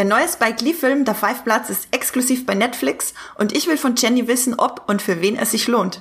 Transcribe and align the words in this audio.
Der 0.00 0.08
neue 0.08 0.26
Spike 0.26 0.64
Lee-Film 0.64 1.04
Der 1.04 1.14
Five 1.14 1.44
Bloods 1.44 1.68
ist 1.68 1.88
exklusiv 1.90 2.46
bei 2.46 2.54
Netflix 2.54 3.12
und 3.36 3.54
ich 3.54 3.66
will 3.66 3.76
von 3.76 3.96
Jenny 3.96 4.26
wissen, 4.28 4.54
ob 4.58 4.88
und 4.88 5.02
für 5.02 5.20
wen 5.20 5.36
es 5.36 5.50
sich 5.50 5.68
lohnt. 5.68 6.00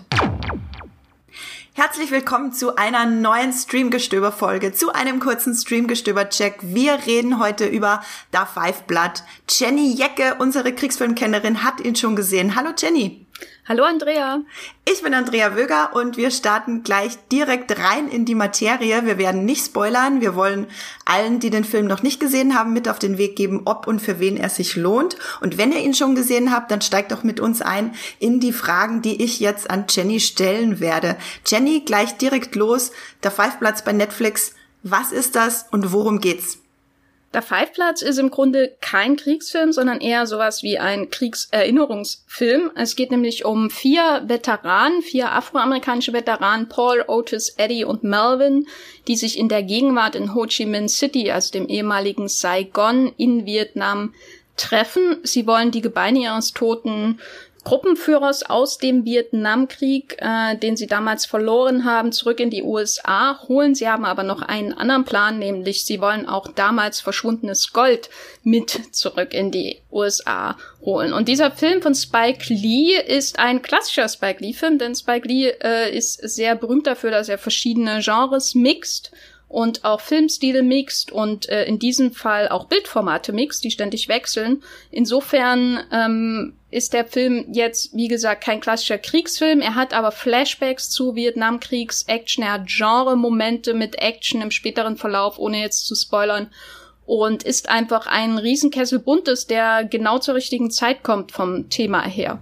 Herzlich 1.73 2.09
willkommen 2.09 2.53
zu 2.53 2.77
einer 2.77 3.05
neuen 3.05 3.51
Streamgestöber-Folge, 3.51 4.71
zu 4.71 4.93
einem 4.93 5.19
kurzen 5.19 5.53
Streamgestöber-Check. 5.53 6.59
Wir 6.61 6.97
reden 7.07 7.39
heute 7.39 7.65
über 7.65 8.01
Da 8.31 8.45
Five 8.45 8.83
Blood. 8.83 9.21
Jenny 9.49 9.91
Jecke, 9.91 10.35
unsere 10.39 10.73
Kriegsfilmkennerin, 10.73 11.65
hat 11.65 11.81
ihn 11.81 11.97
schon 11.97 12.15
gesehen. 12.15 12.55
Hallo 12.55 12.69
Jenny. 12.77 13.25
Hallo 13.69 13.83
Andrea. 13.83 14.41
Ich 14.83 15.03
bin 15.03 15.13
Andrea 15.13 15.55
Wöger 15.55 15.91
und 15.93 16.17
wir 16.17 16.31
starten 16.31 16.81
gleich 16.81 17.19
direkt 17.31 17.77
rein 17.77 18.07
in 18.07 18.25
die 18.25 18.33
Materie. 18.33 19.05
Wir 19.05 19.19
werden 19.19 19.45
nicht 19.45 19.63
spoilern. 19.63 20.21
Wir 20.21 20.33
wollen 20.33 20.65
allen, 21.05 21.39
die 21.39 21.51
den 21.51 21.63
Film 21.63 21.85
noch 21.85 22.01
nicht 22.01 22.19
gesehen 22.19 22.57
haben, 22.57 22.73
mit 22.73 22.89
auf 22.89 22.97
den 22.97 23.19
Weg 23.19 23.35
geben, 23.35 23.61
ob 23.65 23.85
und 23.85 23.99
für 23.99 24.19
wen 24.19 24.37
er 24.37 24.49
sich 24.49 24.75
lohnt. 24.75 25.17
Und 25.41 25.59
wenn 25.59 25.71
ihr 25.71 25.81
ihn 25.81 25.93
schon 25.93 26.15
gesehen 26.15 26.51
habt, 26.51 26.71
dann 26.71 26.81
steigt 26.81 27.11
doch 27.11 27.21
mit 27.21 27.39
uns 27.39 27.61
ein 27.61 27.93
in 28.17 28.39
die 28.39 28.53
Fragen, 28.53 29.03
die 29.03 29.23
ich 29.23 29.39
jetzt 29.39 29.69
an 29.69 29.85
Jenny 29.87 30.19
stellen 30.19 30.79
werde. 30.79 31.15
Jenny, 31.45 31.81
gleich 31.81 32.17
direkt 32.17 32.55
los. 32.55 32.91
Der 33.21 33.29
Five 33.29 33.59
Platz 33.59 33.83
bei 33.83 33.93
Netflix. 33.93 34.55
Was 34.81 35.11
ist 35.11 35.35
das 35.35 35.67
und 35.69 35.93
worum 35.93 36.21
geht's? 36.21 36.58
Der 37.31 37.43
Five-Platz 37.43 38.01
ist 38.01 38.17
im 38.17 38.31
Grunde 38.31 38.75
kein 38.81 39.15
Kriegsfilm, 39.15 39.71
sondern 39.71 40.01
eher 40.01 40.25
sowas 40.25 40.63
wie 40.63 40.79
ein 40.79 41.11
Kriegserinnerungsfilm. 41.11 42.71
Es 42.75 42.95
geht 42.95 43.11
nämlich 43.11 43.45
um 43.45 43.69
vier 43.69 44.23
Veteranen, 44.25 45.03
vier 45.03 45.31
afroamerikanische 45.31 46.11
Veteranen, 46.11 46.69
Paul, 46.69 47.03
Otis, 47.07 47.49
Eddie 47.57 47.85
und 47.85 48.03
Melvin, 48.03 48.67
die 49.07 49.15
sich 49.15 49.37
in 49.37 49.47
der 49.47 49.61
Gegenwart 49.61 50.15
in 50.15 50.33
Ho 50.33 50.47
Chi 50.47 50.65
Minh 50.65 50.89
City, 50.89 51.29
also 51.29 51.51
dem 51.51 51.67
ehemaligen 51.67 52.27
Saigon 52.27 53.13
in 53.17 53.45
Vietnam, 53.45 54.13
treffen. 54.57 55.17
Sie 55.23 55.47
wollen 55.47 55.71
die 55.71 55.81
Gebeine 55.81 56.19
ihres 56.19 56.53
toten 56.53 57.19
Gruppenführers 57.63 58.43
aus 58.43 58.77
dem 58.77 59.05
Vietnamkrieg, 59.05 60.17
äh, 60.19 60.55
den 60.57 60.77
sie 60.77 60.87
damals 60.87 61.25
verloren 61.25 61.83
haben, 61.83 62.11
zurück 62.11 62.39
in 62.39 62.49
die 62.49 62.63
USA 62.63 63.39
holen. 63.47 63.75
Sie 63.75 63.87
haben 63.87 64.05
aber 64.05 64.23
noch 64.23 64.41
einen 64.41 64.73
anderen 64.73 65.03
Plan, 65.03 65.39
nämlich 65.39 65.85
sie 65.85 65.99
wollen 65.99 66.27
auch 66.27 66.47
damals 66.53 67.01
verschwundenes 67.01 67.73
Gold 67.73 68.09
mit 68.43 68.95
zurück 68.95 69.33
in 69.33 69.51
die 69.51 69.81
USA 69.91 70.57
holen. 70.81 71.11
Und 71.11 71.27
dieser 71.27 71.51
Film 71.51 71.81
von 71.81 71.95
Spike 71.95 72.53
Lee 72.53 72.95
ist 72.95 73.39
ein 73.39 73.61
klassischer 73.61 74.07
Spike 74.07 74.43
Lee-Film, 74.43 74.77
denn 74.77 74.95
Spike 74.95 75.27
Lee 75.27 75.49
äh, 75.61 75.95
ist 75.95 76.13
sehr 76.13 76.55
berühmt 76.55 76.87
dafür, 76.87 77.11
dass 77.11 77.29
er 77.29 77.37
verschiedene 77.37 77.99
Genres 78.01 78.55
mixt 78.55 79.11
und 79.49 79.83
auch 79.83 79.99
Filmstile 79.99 80.61
mixt 80.63 81.11
und 81.11 81.49
äh, 81.49 81.65
in 81.65 81.79
diesem 81.79 82.13
Fall 82.13 82.47
auch 82.47 82.65
Bildformate 82.65 83.33
mixt, 83.33 83.63
die 83.63 83.71
ständig 83.71 84.07
wechseln. 84.07 84.63
Insofern 84.91 85.83
ähm, 85.91 86.53
ist 86.71 86.93
der 86.93 87.05
Film 87.05 87.45
jetzt, 87.51 87.95
wie 87.95 88.07
gesagt, 88.07 88.43
kein 88.43 88.61
klassischer 88.61 88.97
Kriegsfilm. 88.97 89.61
Er 89.61 89.75
hat 89.75 89.93
aber 89.93 90.11
Flashbacks 90.11 90.89
zu 90.89 91.15
Vietnamkriegs 91.15 92.03
Action. 92.03 92.43
Er 92.43 92.53
hat 92.53 92.67
Genre-Momente 92.67 93.73
mit 93.73 93.95
Action 93.95 94.41
im 94.41 94.51
späteren 94.51 94.97
Verlauf, 94.97 95.39
ohne 95.39 95.61
jetzt 95.61 95.87
zu 95.87 95.95
spoilern. 95.95 96.51
Und 97.05 97.41
ist 97.41 97.69
einfach 97.69 98.05
ein 98.05 98.37
Riesenkessel 98.37 98.99
Buntes, 98.99 99.47
der 99.47 99.83
genau 99.83 100.19
zur 100.19 100.35
richtigen 100.35 100.69
Zeit 100.69 101.01
kommt 101.01 101.31
vom 101.31 101.69
Thema 101.69 102.03
her. 102.05 102.39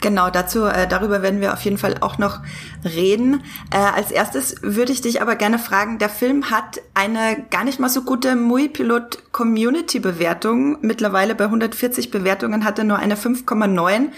Genau, 0.00 0.30
dazu, 0.30 0.64
äh, 0.64 0.86
darüber 0.86 1.22
werden 1.22 1.40
wir 1.40 1.52
auf 1.52 1.62
jeden 1.62 1.78
Fall 1.78 1.96
auch 2.00 2.18
noch 2.18 2.40
reden. 2.84 3.42
Äh, 3.72 3.78
als 3.78 4.12
erstes 4.12 4.62
würde 4.62 4.92
ich 4.92 5.00
dich 5.00 5.20
aber 5.20 5.34
gerne 5.34 5.58
fragen, 5.58 5.98
der 5.98 6.08
Film 6.08 6.50
hat 6.50 6.80
eine 6.94 7.44
gar 7.50 7.64
nicht 7.64 7.80
mal 7.80 7.88
so 7.88 8.02
gute 8.02 8.36
Mui-Pilot 8.36 9.32
Community 9.32 9.98
Bewertung. 9.98 10.78
Mittlerweile 10.82 11.34
bei 11.34 11.44
140 11.44 12.12
Bewertungen 12.12 12.64
hat 12.64 12.78
er 12.78 12.84
nur 12.84 12.98
eine 12.98 13.16
5,9. 13.16 14.10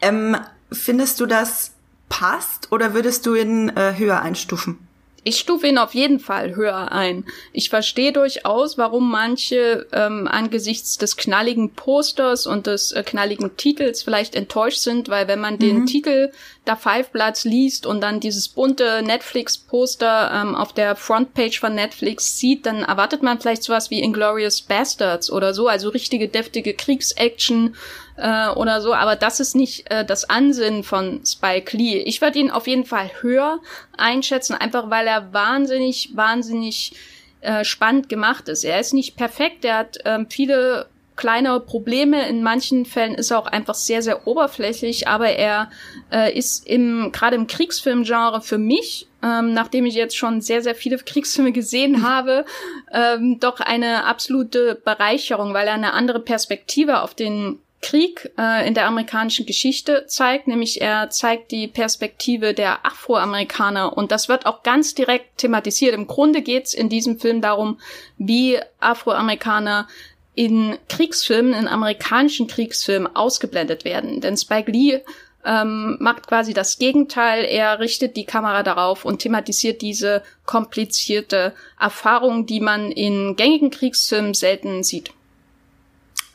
Ähm, 0.00 0.36
findest 0.72 1.20
du 1.20 1.26
das 1.26 1.72
passt 2.08 2.72
oder 2.72 2.92
würdest 2.92 3.24
du 3.24 3.36
ihn 3.36 3.68
äh, 3.76 3.94
höher 3.96 4.20
einstufen? 4.22 4.78
Ich 5.24 5.38
stufe 5.38 5.66
ihn 5.66 5.78
auf 5.78 5.94
jeden 5.94 6.18
Fall 6.18 6.56
höher 6.56 6.92
ein. 6.92 7.24
Ich 7.52 7.70
verstehe 7.70 8.12
durchaus, 8.12 8.78
warum 8.78 9.10
manche 9.10 9.86
ähm, 9.92 10.26
angesichts 10.26 10.98
des 10.98 11.16
knalligen 11.16 11.74
Posters 11.74 12.46
und 12.46 12.66
des 12.66 12.92
äh, 12.92 13.02
knalligen 13.02 13.56
Titels 13.56 14.02
vielleicht 14.02 14.34
enttäuscht 14.34 14.78
sind, 14.78 15.08
weil 15.08 15.28
wenn 15.28 15.40
man 15.40 15.54
mhm. 15.54 15.58
den 15.58 15.86
Titel 15.86 16.32
da 16.64 16.76
Five 16.76 17.10
Bloods 17.10 17.44
liest 17.44 17.86
und 17.86 18.00
dann 18.00 18.20
dieses 18.20 18.48
bunte 18.48 19.02
Netflix-Poster 19.02 20.30
ähm, 20.32 20.54
auf 20.54 20.72
der 20.72 20.96
Frontpage 20.96 21.58
von 21.58 21.74
Netflix 21.74 22.38
sieht, 22.38 22.66
dann 22.66 22.82
erwartet 22.82 23.22
man 23.22 23.40
vielleicht 23.40 23.62
sowas 23.62 23.90
wie 23.90 24.00
Inglorious 24.00 24.62
Bastards 24.62 25.30
oder 25.30 25.54
so, 25.54 25.68
also 25.68 25.88
richtige 25.88 26.28
deftige 26.28 26.74
Kriegsaction 26.74 27.74
äh, 28.20 28.50
oder 28.50 28.80
so, 28.80 28.94
aber 28.94 29.16
das 29.16 29.40
ist 29.40 29.56
nicht 29.56 29.90
äh, 29.90 30.04
das 30.04 30.28
Ansinnen 30.28 30.84
von 30.84 31.22
Spike 31.24 31.76
Lee. 31.76 31.98
Ich 31.98 32.20
würde 32.20 32.38
ihn 32.38 32.50
auf 32.50 32.66
jeden 32.66 32.84
Fall 32.84 33.10
höher 33.20 33.58
einschätzen, 33.96 34.54
einfach 34.54 34.90
weil 34.90 35.06
er 35.06 35.32
wahnsinnig, 35.32 36.10
wahnsinnig 36.14 36.92
äh, 37.40 37.64
spannend 37.64 38.08
gemacht 38.08 38.48
ist. 38.48 38.64
Er 38.64 38.78
ist 38.80 38.92
nicht 38.92 39.16
perfekt, 39.16 39.64
er 39.64 39.78
hat 39.78 39.98
ähm, 40.04 40.26
viele 40.28 40.86
kleine 41.16 41.60
Probleme. 41.60 42.28
In 42.28 42.42
manchen 42.42 42.86
Fällen 42.86 43.14
ist 43.14 43.30
er 43.30 43.38
auch 43.38 43.46
einfach 43.46 43.74
sehr, 43.74 44.02
sehr 44.02 44.26
oberflächlich, 44.26 45.06
aber 45.08 45.28
er 45.28 45.70
äh, 46.10 46.36
ist 46.36 46.66
im 46.66 47.12
gerade 47.12 47.36
im 47.36 47.46
Kriegsfilmgenre 47.46 48.40
für 48.40 48.58
mich, 48.58 49.06
ähm, 49.22 49.52
nachdem 49.52 49.86
ich 49.86 49.94
jetzt 49.94 50.16
schon 50.16 50.40
sehr, 50.40 50.62
sehr 50.62 50.74
viele 50.74 50.98
Kriegsfilme 51.04 51.52
gesehen 51.52 52.02
habe, 52.08 52.44
ähm, 52.92 53.38
doch 53.40 53.60
eine 53.60 54.04
absolute 54.04 54.80
Bereicherung, 54.84 55.54
weil 55.54 55.66
er 55.66 55.74
eine 55.74 55.92
andere 55.92 56.20
Perspektive 56.20 57.02
auf 57.02 57.14
den 57.14 57.58
Krieg 57.82 58.30
äh, 58.36 58.66
in 58.68 58.74
der 58.74 58.86
amerikanischen 58.86 59.46
Geschichte 59.46 60.04
zeigt, 60.06 60.48
nämlich 60.48 60.82
er 60.82 61.08
zeigt 61.10 61.50
die 61.50 61.66
Perspektive 61.66 62.52
der 62.52 62.84
Afroamerikaner 62.84 63.96
und 63.96 64.12
das 64.12 64.28
wird 64.28 64.44
auch 64.46 64.62
ganz 64.62 64.94
direkt 64.94 65.38
thematisiert. 65.38 65.94
Im 65.94 66.06
Grunde 66.06 66.42
geht's 66.42 66.74
in 66.74 66.88
diesem 66.88 67.18
Film 67.18 67.40
darum, 67.40 67.80
wie 68.18 68.58
Afroamerikaner 68.80 69.88
in 70.34 70.78
Kriegsfilmen, 70.88 71.54
in 71.54 71.68
amerikanischen 71.68 72.46
Kriegsfilmen 72.46 73.14
ausgeblendet 73.16 73.84
werden. 73.84 74.20
Denn 74.20 74.36
Spike 74.36 74.70
Lee 74.70 75.00
ähm, 75.44 75.96
macht 76.00 76.26
quasi 76.26 76.52
das 76.52 76.78
Gegenteil. 76.78 77.44
Er 77.44 77.80
richtet 77.80 78.16
die 78.16 78.26
Kamera 78.26 78.62
darauf 78.62 79.04
und 79.04 79.20
thematisiert 79.20 79.80
diese 79.80 80.22
komplizierte 80.44 81.54
Erfahrung, 81.78 82.46
die 82.46 82.60
man 82.60 82.92
in 82.92 83.36
gängigen 83.36 83.70
Kriegsfilmen 83.70 84.34
selten 84.34 84.82
sieht. 84.82 85.12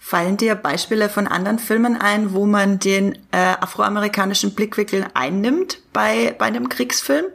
Fallen 0.07 0.37
dir 0.37 0.53
Beispiele 0.53 1.09
von 1.09 1.25
anderen 1.25 1.57
Filmen 1.57 1.99
ein, 1.99 2.35
wo 2.35 2.45
man 2.45 2.77
den 2.77 3.17
äh, 3.31 3.55
afroamerikanischen 3.59 4.53
Blickwinkel 4.53 5.07
einnimmt 5.15 5.79
bei, 5.93 6.35
bei 6.37 6.45
einem 6.45 6.69
Kriegsfilm? 6.69 7.25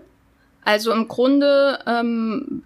Also 0.64 0.92
im 0.92 1.08
Grunde 1.08 1.80
ähm, 1.84 2.62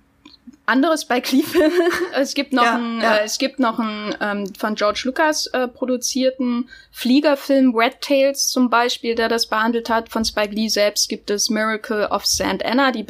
anderes 0.66 1.06
bei 1.06 1.20
Cleveland. 1.22 1.72
es 2.12 2.34
gibt 2.34 2.52
noch 2.52 2.64
ja, 2.64 2.74
einen, 2.74 3.00
ja. 3.00 3.16
Äh, 3.16 3.24
es 3.24 3.38
gibt 3.38 3.58
noch 3.60 3.78
einen 3.78 4.14
ähm, 4.20 4.54
von 4.54 4.74
George 4.74 5.04
Lucas 5.04 5.46
äh, 5.46 5.68
produzierten 5.68 6.68
Fliegerfilm 6.90 7.74
Red 7.74 8.02
Tails 8.02 8.48
zum 8.48 8.68
Beispiel, 8.68 9.14
der 9.14 9.30
das 9.30 9.46
behandelt 9.46 9.88
hat. 9.88 10.10
Von 10.10 10.26
Spike 10.26 10.54
Lee 10.54 10.68
selbst 10.68 11.08
gibt 11.08 11.30
es 11.30 11.48
Miracle 11.48 12.08
of 12.10 12.26
St. 12.26 12.62
Anna, 12.62 12.92
die 12.92 13.04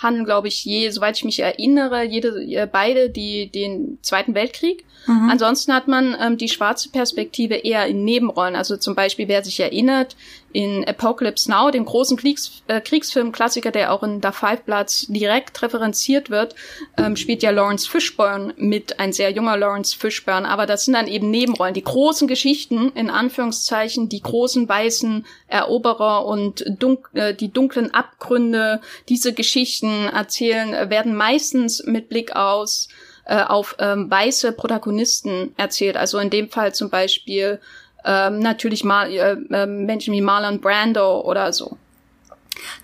behandeln, 0.00 0.24
glaube 0.24 0.48
ich, 0.48 0.64
je, 0.64 0.90
soweit 0.90 1.16
ich 1.16 1.24
mich 1.24 1.40
erinnere, 1.40 2.04
jede, 2.04 2.28
äh, 2.28 2.66
beide 2.70 3.10
die 3.10 3.50
den 3.50 3.98
Zweiten 4.02 4.34
Weltkrieg. 4.34 4.84
Mhm. 5.06 5.30
Ansonsten 5.30 5.72
hat 5.72 5.88
man 5.88 6.16
ähm, 6.20 6.36
die 6.36 6.48
schwarze 6.48 6.90
Perspektive 6.90 7.54
eher 7.54 7.86
in 7.86 8.04
Nebenrollen. 8.04 8.56
Also 8.56 8.76
zum 8.76 8.94
Beispiel, 8.94 9.28
wer 9.28 9.42
sich 9.42 9.60
erinnert, 9.60 10.16
in 10.52 10.84
Apocalypse 10.84 11.48
Now, 11.48 11.70
dem 11.70 11.84
großen 11.84 12.16
Kriegs 12.16 12.62
äh, 12.66 12.80
Kriegsfilm-Klassiker, 12.80 13.70
der 13.70 13.92
auch 13.92 14.02
in 14.02 14.20
The 14.20 14.32
Five 14.32 14.62
Bloods 14.62 15.06
direkt 15.08 15.62
referenziert 15.62 16.28
wird, 16.28 16.54
ähm, 16.96 17.16
spielt 17.16 17.42
ja 17.42 17.50
Lawrence 17.50 17.88
Fishburne 17.88 18.54
mit, 18.56 18.98
ein 18.98 19.12
sehr 19.12 19.30
junger 19.30 19.56
Lawrence 19.56 19.96
Fishburne. 19.96 20.48
Aber 20.48 20.66
das 20.66 20.84
sind 20.84 20.94
dann 20.94 21.06
eben 21.06 21.30
Nebenrollen. 21.30 21.74
Die 21.74 21.84
großen 21.84 22.26
Geschichten, 22.26 22.90
in 22.94 23.10
Anführungszeichen, 23.10 24.08
die 24.08 24.22
großen 24.22 24.68
weißen 24.68 25.24
Eroberer 25.46 26.26
und 26.26 26.64
dunk 26.68 27.10
äh, 27.14 27.32
die 27.32 27.52
dunklen 27.52 27.94
Abgründe, 27.94 28.80
diese 29.08 29.32
Geschichten 29.32 29.89
erzählen, 30.08 30.90
werden 30.90 31.14
meistens 31.14 31.84
mit 31.84 32.08
Blick 32.08 32.34
aus 32.36 32.88
äh, 33.24 33.42
auf 33.42 33.76
ähm, 33.78 34.10
weiße 34.10 34.52
Protagonisten 34.52 35.54
erzählt. 35.56 35.96
Also 35.96 36.18
in 36.18 36.30
dem 36.30 36.48
Fall 36.48 36.74
zum 36.74 36.90
Beispiel 36.90 37.60
ähm, 38.04 38.38
natürlich 38.40 38.84
mal 38.84 39.10
äh, 39.10 39.36
äh, 39.50 39.66
Menschen 39.66 40.14
wie 40.14 40.20
Marlon 40.20 40.60
Brando 40.60 41.20
oder 41.20 41.52
so. 41.52 41.76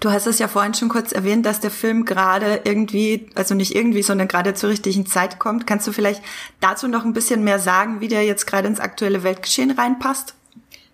Du 0.00 0.10
hast 0.10 0.26
es 0.26 0.38
ja 0.38 0.48
vorhin 0.48 0.74
schon 0.74 0.88
kurz 0.88 1.12
erwähnt, 1.12 1.44
dass 1.44 1.60
der 1.60 1.70
Film 1.70 2.04
gerade 2.04 2.60
irgendwie, 2.64 3.28
also 3.34 3.54
nicht 3.54 3.74
irgendwie, 3.74 4.02
sondern 4.02 4.28
gerade 4.28 4.54
zur 4.54 4.70
richtigen 4.70 5.06
Zeit 5.06 5.38
kommt. 5.38 5.66
Kannst 5.66 5.86
du 5.86 5.92
vielleicht 5.92 6.22
dazu 6.60 6.88
noch 6.88 7.04
ein 7.04 7.12
bisschen 7.12 7.44
mehr 7.44 7.58
sagen, 7.58 8.00
wie 8.00 8.08
der 8.08 8.24
jetzt 8.24 8.46
gerade 8.46 8.68
ins 8.68 8.80
aktuelle 8.80 9.22
Weltgeschehen 9.22 9.72
reinpasst? 9.72 10.34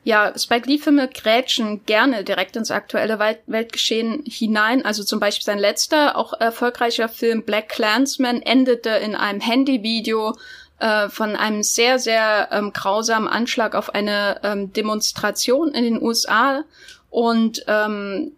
Ja, 0.04 0.36
Spike 0.36 0.68
Lee-Filme 0.68 1.08
grätschen 1.08 1.86
gerne 1.86 2.24
direkt 2.24 2.56
ins 2.56 2.72
aktuelle 2.72 3.20
Weltgeschehen 3.46 4.24
hinein. 4.26 4.84
Also 4.84 5.04
zum 5.04 5.20
Beispiel 5.20 5.44
sein 5.44 5.60
letzter, 5.60 6.16
auch 6.16 6.32
erfolgreicher 6.32 7.08
Film 7.08 7.44
Black 7.44 7.68
Clansman 7.68 8.42
endete 8.42 8.90
in 8.90 9.14
einem 9.14 9.40
Handyvideo 9.40 10.36
äh, 10.80 11.08
von 11.08 11.36
einem 11.36 11.62
sehr, 11.62 12.00
sehr 12.00 12.48
ähm, 12.50 12.72
grausamen 12.72 13.28
Anschlag 13.28 13.76
auf 13.76 13.94
eine 13.94 14.40
ähm, 14.42 14.72
Demonstration 14.72 15.72
in 15.72 15.84
den 15.84 16.02
USA. 16.02 16.64
Und 17.08 17.64
ähm, 17.68 18.32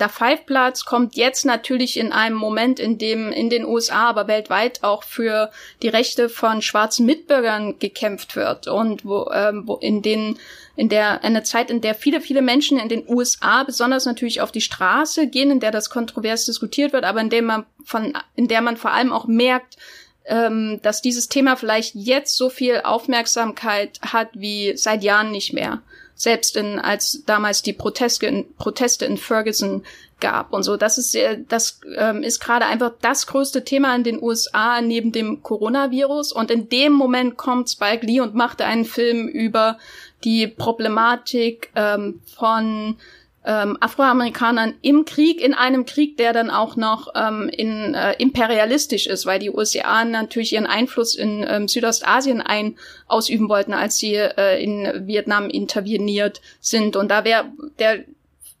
der 0.00 0.08
Five-Platz 0.08 0.84
kommt 0.84 1.14
jetzt 1.14 1.44
natürlich 1.44 1.96
in 1.96 2.12
einem 2.12 2.36
Moment, 2.36 2.80
in 2.80 2.98
dem 2.98 3.30
in 3.30 3.50
den 3.50 3.64
USA, 3.64 4.08
aber 4.08 4.26
weltweit 4.28 4.82
auch 4.82 5.02
für 5.02 5.50
die 5.82 5.88
Rechte 5.88 6.28
von 6.28 6.62
schwarzen 6.62 7.06
Mitbürgern 7.06 7.78
gekämpft 7.78 8.34
wird. 8.36 8.66
Und 8.66 9.04
wo, 9.04 9.30
ähm, 9.32 9.64
wo 9.66 9.76
in 9.76 10.02
den 10.02 10.38
in 10.76 10.88
der 10.88 11.22
eine 11.22 11.42
Zeit, 11.42 11.70
in 11.70 11.82
der 11.82 11.94
viele 11.94 12.20
viele 12.20 12.40
Menschen 12.40 12.78
in 12.78 12.88
den 12.88 13.06
USA 13.06 13.64
besonders 13.64 14.06
natürlich 14.06 14.40
auf 14.40 14.50
die 14.50 14.62
Straße 14.62 15.26
gehen, 15.26 15.50
in 15.50 15.60
der 15.60 15.70
das 15.70 15.90
kontrovers 15.90 16.46
diskutiert 16.46 16.92
wird, 16.92 17.04
aber 17.04 17.20
in 17.20 17.30
dem 17.30 17.44
man 17.44 17.66
von 17.84 18.16
in 18.34 18.48
der 18.48 18.62
man 18.62 18.76
vor 18.76 18.92
allem 18.92 19.12
auch 19.12 19.26
merkt, 19.26 19.76
ähm, 20.24 20.80
dass 20.82 21.02
dieses 21.02 21.28
Thema 21.28 21.56
vielleicht 21.56 21.94
jetzt 21.94 22.36
so 22.36 22.48
viel 22.48 22.80
Aufmerksamkeit 22.84 24.00
hat 24.00 24.28
wie 24.32 24.76
seit 24.76 25.02
Jahren 25.02 25.30
nicht 25.30 25.52
mehr 25.52 25.82
selbst 26.20 26.54
in, 26.54 26.78
als 26.78 27.22
damals 27.24 27.62
die 27.62 27.72
Proteste 27.72 28.26
in, 28.26 28.54
Proteste 28.56 29.06
in 29.06 29.16
Ferguson 29.16 29.82
gab 30.20 30.52
und 30.52 30.64
so. 30.64 30.76
Das 30.76 30.98
ist 30.98 31.16
das 31.48 31.80
ähm, 31.96 32.22
ist 32.22 32.40
gerade 32.40 32.66
einfach 32.66 32.92
das 33.00 33.26
größte 33.26 33.64
Thema 33.64 33.94
in 33.96 34.04
den 34.04 34.22
USA 34.22 34.82
neben 34.82 35.12
dem 35.12 35.42
Coronavirus. 35.42 36.32
Und 36.32 36.50
in 36.50 36.68
dem 36.68 36.92
Moment 36.92 37.38
kommt 37.38 37.70
Spike 37.70 38.04
Lee 38.04 38.20
und 38.20 38.34
macht 38.34 38.60
einen 38.60 38.84
Film 38.84 39.28
über 39.28 39.78
die 40.22 40.46
Problematik 40.46 41.70
ähm, 41.74 42.20
von 42.36 42.96
ähm, 43.44 43.78
Afroamerikanern 43.80 44.74
im 44.82 45.04
Krieg, 45.04 45.40
in 45.40 45.54
einem 45.54 45.86
Krieg, 45.86 46.16
der 46.18 46.32
dann 46.32 46.50
auch 46.50 46.76
noch 46.76 47.08
ähm, 47.14 47.48
in, 47.48 47.94
äh, 47.94 48.12
imperialistisch 48.18 49.06
ist, 49.06 49.24
weil 49.24 49.38
die 49.38 49.50
USA 49.50 50.04
natürlich 50.04 50.52
ihren 50.52 50.66
Einfluss 50.66 51.14
in 51.14 51.44
ähm, 51.48 51.66
Südostasien 51.66 52.42
ein 52.42 52.76
ausüben 53.06 53.48
wollten, 53.48 53.72
als 53.72 53.96
sie 53.96 54.14
äh, 54.14 54.62
in 54.62 55.06
Vietnam 55.06 55.48
interveniert 55.48 56.42
sind. 56.60 56.96
Und 56.96 57.10
da 57.10 57.24
wäre 57.24 57.46
der 57.78 58.04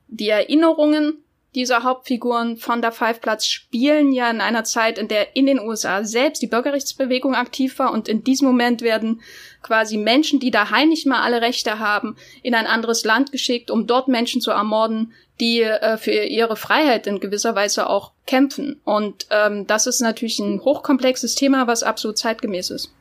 die 0.08 0.28
Erinnerungen 0.28 1.18
dieser 1.54 1.82
Hauptfiguren 1.82 2.56
von 2.56 2.80
der 2.80 2.92
Five 2.92 3.20
Platz 3.20 3.46
spielen 3.46 4.12
ja 4.12 4.30
in 4.30 4.40
einer 4.40 4.64
Zeit, 4.64 4.98
in 4.98 5.08
der 5.08 5.34
in 5.34 5.46
den 5.46 5.58
USA 5.58 6.04
selbst 6.04 6.42
die 6.42 6.46
Bürgerrechtsbewegung 6.46 7.34
aktiv 7.34 7.78
war 7.78 7.92
und 7.92 8.08
in 8.08 8.22
diesem 8.22 8.46
Moment 8.46 8.82
werden 8.82 9.20
quasi 9.62 9.96
Menschen, 9.96 10.40
die 10.40 10.50
daheim 10.50 10.88
nicht 10.88 11.06
mal 11.06 11.22
alle 11.22 11.42
Rechte 11.42 11.78
haben, 11.78 12.16
in 12.42 12.54
ein 12.54 12.66
anderes 12.66 13.04
Land 13.04 13.32
geschickt, 13.32 13.70
um 13.70 13.86
dort 13.86 14.08
Menschen 14.08 14.40
zu 14.40 14.52
ermorden, 14.52 15.12
die 15.40 15.62
äh, 15.62 15.96
für 15.96 16.12
ihre 16.12 16.56
Freiheit 16.56 17.06
in 17.06 17.18
gewisser 17.18 17.54
Weise 17.54 17.88
auch 17.88 18.12
kämpfen. 18.26 18.80
Und 18.84 19.26
ähm, 19.30 19.66
das 19.66 19.86
ist 19.86 20.00
natürlich 20.00 20.38
ein 20.38 20.60
hochkomplexes 20.60 21.34
Thema, 21.34 21.66
was 21.66 21.82
absolut 21.82 22.18
zeitgemäß 22.18 22.70
ist. 22.70 22.92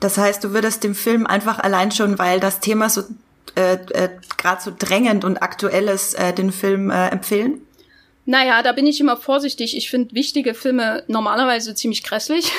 Das 0.00 0.18
heißt, 0.18 0.44
du 0.44 0.52
würdest 0.52 0.84
dem 0.84 0.94
Film 0.94 1.26
einfach 1.26 1.60
allein 1.60 1.90
schon, 1.90 2.18
weil 2.18 2.40
das 2.40 2.60
Thema 2.60 2.90
so 2.90 3.04
äh, 3.56 3.74
äh, 3.74 4.10
gerade 4.36 4.62
so 4.62 4.72
drängend 4.76 5.24
und 5.24 5.38
aktuell 5.38 5.88
ist, 5.88 6.14
äh, 6.14 6.32
den 6.32 6.52
Film 6.52 6.90
äh, 6.90 7.08
empfehlen? 7.08 7.60
Naja, 8.26 8.62
da 8.62 8.72
bin 8.72 8.86
ich 8.86 9.00
immer 9.00 9.16
vorsichtig. 9.16 9.76
Ich 9.76 9.90
finde 9.90 10.14
wichtige 10.14 10.54
Filme 10.54 11.04
normalerweise 11.08 11.74
ziemlich 11.74 12.02
grässlich, 12.02 12.52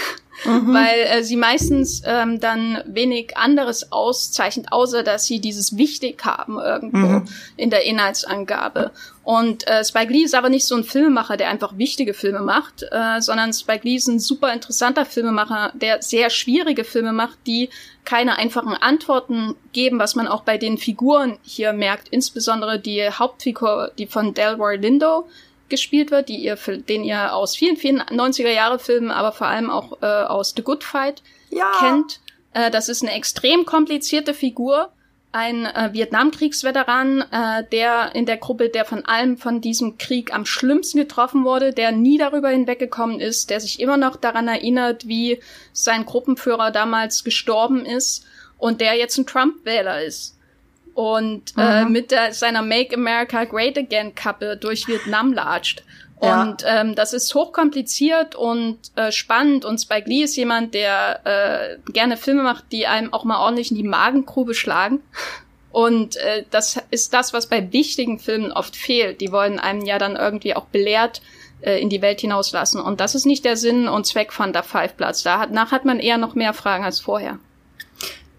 mhm. 0.44 0.74
weil 0.74 1.20
äh, 1.20 1.24
sie 1.24 1.38
meistens 1.38 2.02
ähm, 2.06 2.40
dann 2.40 2.82
wenig 2.86 3.38
anderes 3.38 3.92
auszeichnet, 3.92 4.68
außer 4.72 5.04
dass 5.04 5.26
sie 5.26 5.40
dieses 5.40 5.78
Wichtig 5.78 6.24
haben 6.26 6.60
irgendwo 6.60 6.98
mhm. 6.98 7.26
in 7.58 7.70
der 7.70 7.86
Inhaltsangabe. 7.86 8.92
Und 9.24 9.68
äh, 9.68 9.84
Spike 9.84 10.14
Lee 10.14 10.24
ist 10.24 10.36
aber 10.36 10.50
nicht 10.50 10.66
so 10.66 10.76
ein 10.76 10.84
Filmemacher, 10.84 11.36
der 11.36 11.50
einfach 11.50 11.78
wichtige 11.78 12.14
Filme 12.14 12.42
macht, 12.42 12.86
äh, 12.92 13.22
sondern 13.22 13.54
Spike 13.54 13.88
Lee 13.88 13.96
ist 13.96 14.08
ein 14.08 14.20
super 14.20 14.54
interessanter 14.54 15.06
Filmemacher, 15.06 15.72
der 15.74 16.04
sehr 16.04 16.30
schwierige 16.30 16.84
Filme 16.84 17.12
macht, 17.12 17.40
die 17.48 17.70
keine 18.04 18.38
einfachen 18.38 18.74
Antworten 18.74 19.56
geben, 19.74 19.98
was 19.98 20.16
man 20.16 20.28
auch 20.28 20.44
bei 20.44 20.60
den 20.60 20.78
Figuren 20.78 21.40
hier 21.42 21.74
merkt, 21.74 22.10
insbesondere 22.10 22.80
die 22.80 23.10
Hauptfigur, 23.10 23.92
die 23.98 24.06
von 24.06 24.36
Delroy 24.36 24.78
Lindo 24.78 25.28
gespielt 25.70 26.12
wird, 26.12 26.30
die 26.30 26.38
ihr, 26.38 26.56
den 26.56 27.04
ihr 27.04 27.34
aus 27.36 27.56
vielen, 27.56 27.78
vielen 27.78 28.02
90er 28.02 28.52
Jahre 28.52 28.80
Filmen, 28.80 29.12
aber 29.12 29.32
vor 29.32 29.48
allem 29.48 29.70
auch 29.70 30.02
äh, 30.02 30.06
aus 30.06 30.54
The 30.56 30.64
Good 30.64 30.84
Fight 30.84 31.22
ja. 31.50 31.72
kennt. 31.80 32.20
Äh, 32.54 32.72
das 32.72 32.90
ist 32.90 33.04
eine 33.04 33.14
extrem 33.14 33.66
komplizierte 33.66 34.34
Figur. 34.34 34.90
Ein 35.32 35.66
äh, 35.66 35.90
Vietnamkriegsveteran, 35.92 37.22
äh, 37.32 37.64
der 37.72 38.16
in 38.16 38.26
der 38.26 38.38
Gruppe, 38.38 38.70
der 38.70 38.86
von 38.86 39.06
allem 39.06 39.38
von 39.38 39.60
diesem 39.60 39.98
Krieg 39.98 40.34
am 40.34 40.46
schlimmsten 40.46 41.00
getroffen 41.00 41.44
wurde, 41.44 41.74
der 41.74 41.92
nie 41.92 42.18
darüber 42.18 42.50
hinweggekommen 42.50 43.20
ist, 43.20 43.50
der 43.50 43.60
sich 43.60 43.80
immer 43.80 43.98
noch 43.98 44.16
daran 44.16 44.48
erinnert, 44.48 45.08
wie 45.08 45.42
sein 45.74 46.06
Gruppenführer 46.06 46.72
damals 46.72 47.24
gestorben 47.26 47.86
ist 47.86 48.26
und 48.58 48.80
der 48.80 48.96
jetzt 48.96 49.18
ein 49.18 49.26
Trump-Wähler 49.26 50.04
ist 50.04 50.36
und 50.96 51.54
äh, 51.58 51.84
mhm. 51.84 51.92
mit 51.92 52.12
der, 52.12 52.34
seiner 52.34 52.62
Make 52.62 52.96
America 52.96 53.44
Great 53.44 53.78
Again 53.78 54.16
Kappe 54.16 54.58
durch 54.58 54.88
Vietnam 54.88 55.34
latscht. 55.34 55.84
Und 56.18 56.62
ja. 56.62 56.82
ähm, 56.82 56.96
das 56.96 57.12
ist 57.12 57.36
hochkompliziert 57.36 58.36
und 58.36 58.80
äh, 58.96 59.12
spannend. 59.12 59.66
Und 59.66 59.80
Spike 59.80 60.10
Lee 60.10 60.24
ist 60.24 60.38
jemand, 60.38 60.74
der 60.74 61.20
äh, 61.26 61.92
gerne 61.92 62.16
Filme 62.16 62.44
macht, 62.44 62.72
die 62.72 62.88
einem 62.88 63.14
auch 63.14 63.26
mal 63.26 63.40
ordentlich 63.40 63.70
in 63.72 63.78
die 63.78 63.84
Magengrube 63.84 64.56
schlagen. 64.56 65.02
Und 65.72 66.16
äh, 66.16 66.46
das 66.52 66.80
ist 66.90 67.14
das, 67.14 67.34
was 67.34 67.48
bei 67.48 67.74
wichtigen 67.74 68.18
Filmen 68.18 68.54
oft 68.54 68.78
fehlt. 68.78 69.20
Die 69.20 69.34
wollen 69.34 69.60
einem 69.60 69.82
ja 69.82 69.98
dann 69.98 70.16
irgendwie 70.16 70.56
auch 70.56 70.68
belehrt 70.68 71.22
äh, 71.60 71.82
in 71.82 71.90
die 71.90 72.02
Welt 72.02 72.22
hinauslassen. 72.22 72.80
Und 72.80 73.02
das 73.02 73.14
ist 73.14 73.26
nicht 73.26 73.44
der 73.44 73.58
Sinn 73.58 73.90
und 73.90 74.06
Zweck 74.06 74.32
von 74.32 74.54
der 74.54 74.64
Five 74.64 74.96
Platz. 74.96 75.24
Danach 75.24 75.74
hat 75.74 75.84
man 75.84 76.00
eher 76.00 76.18
noch 76.18 76.34
mehr 76.34 76.54
Fragen 76.54 76.86
als 76.86 77.02
vorher. 77.02 77.40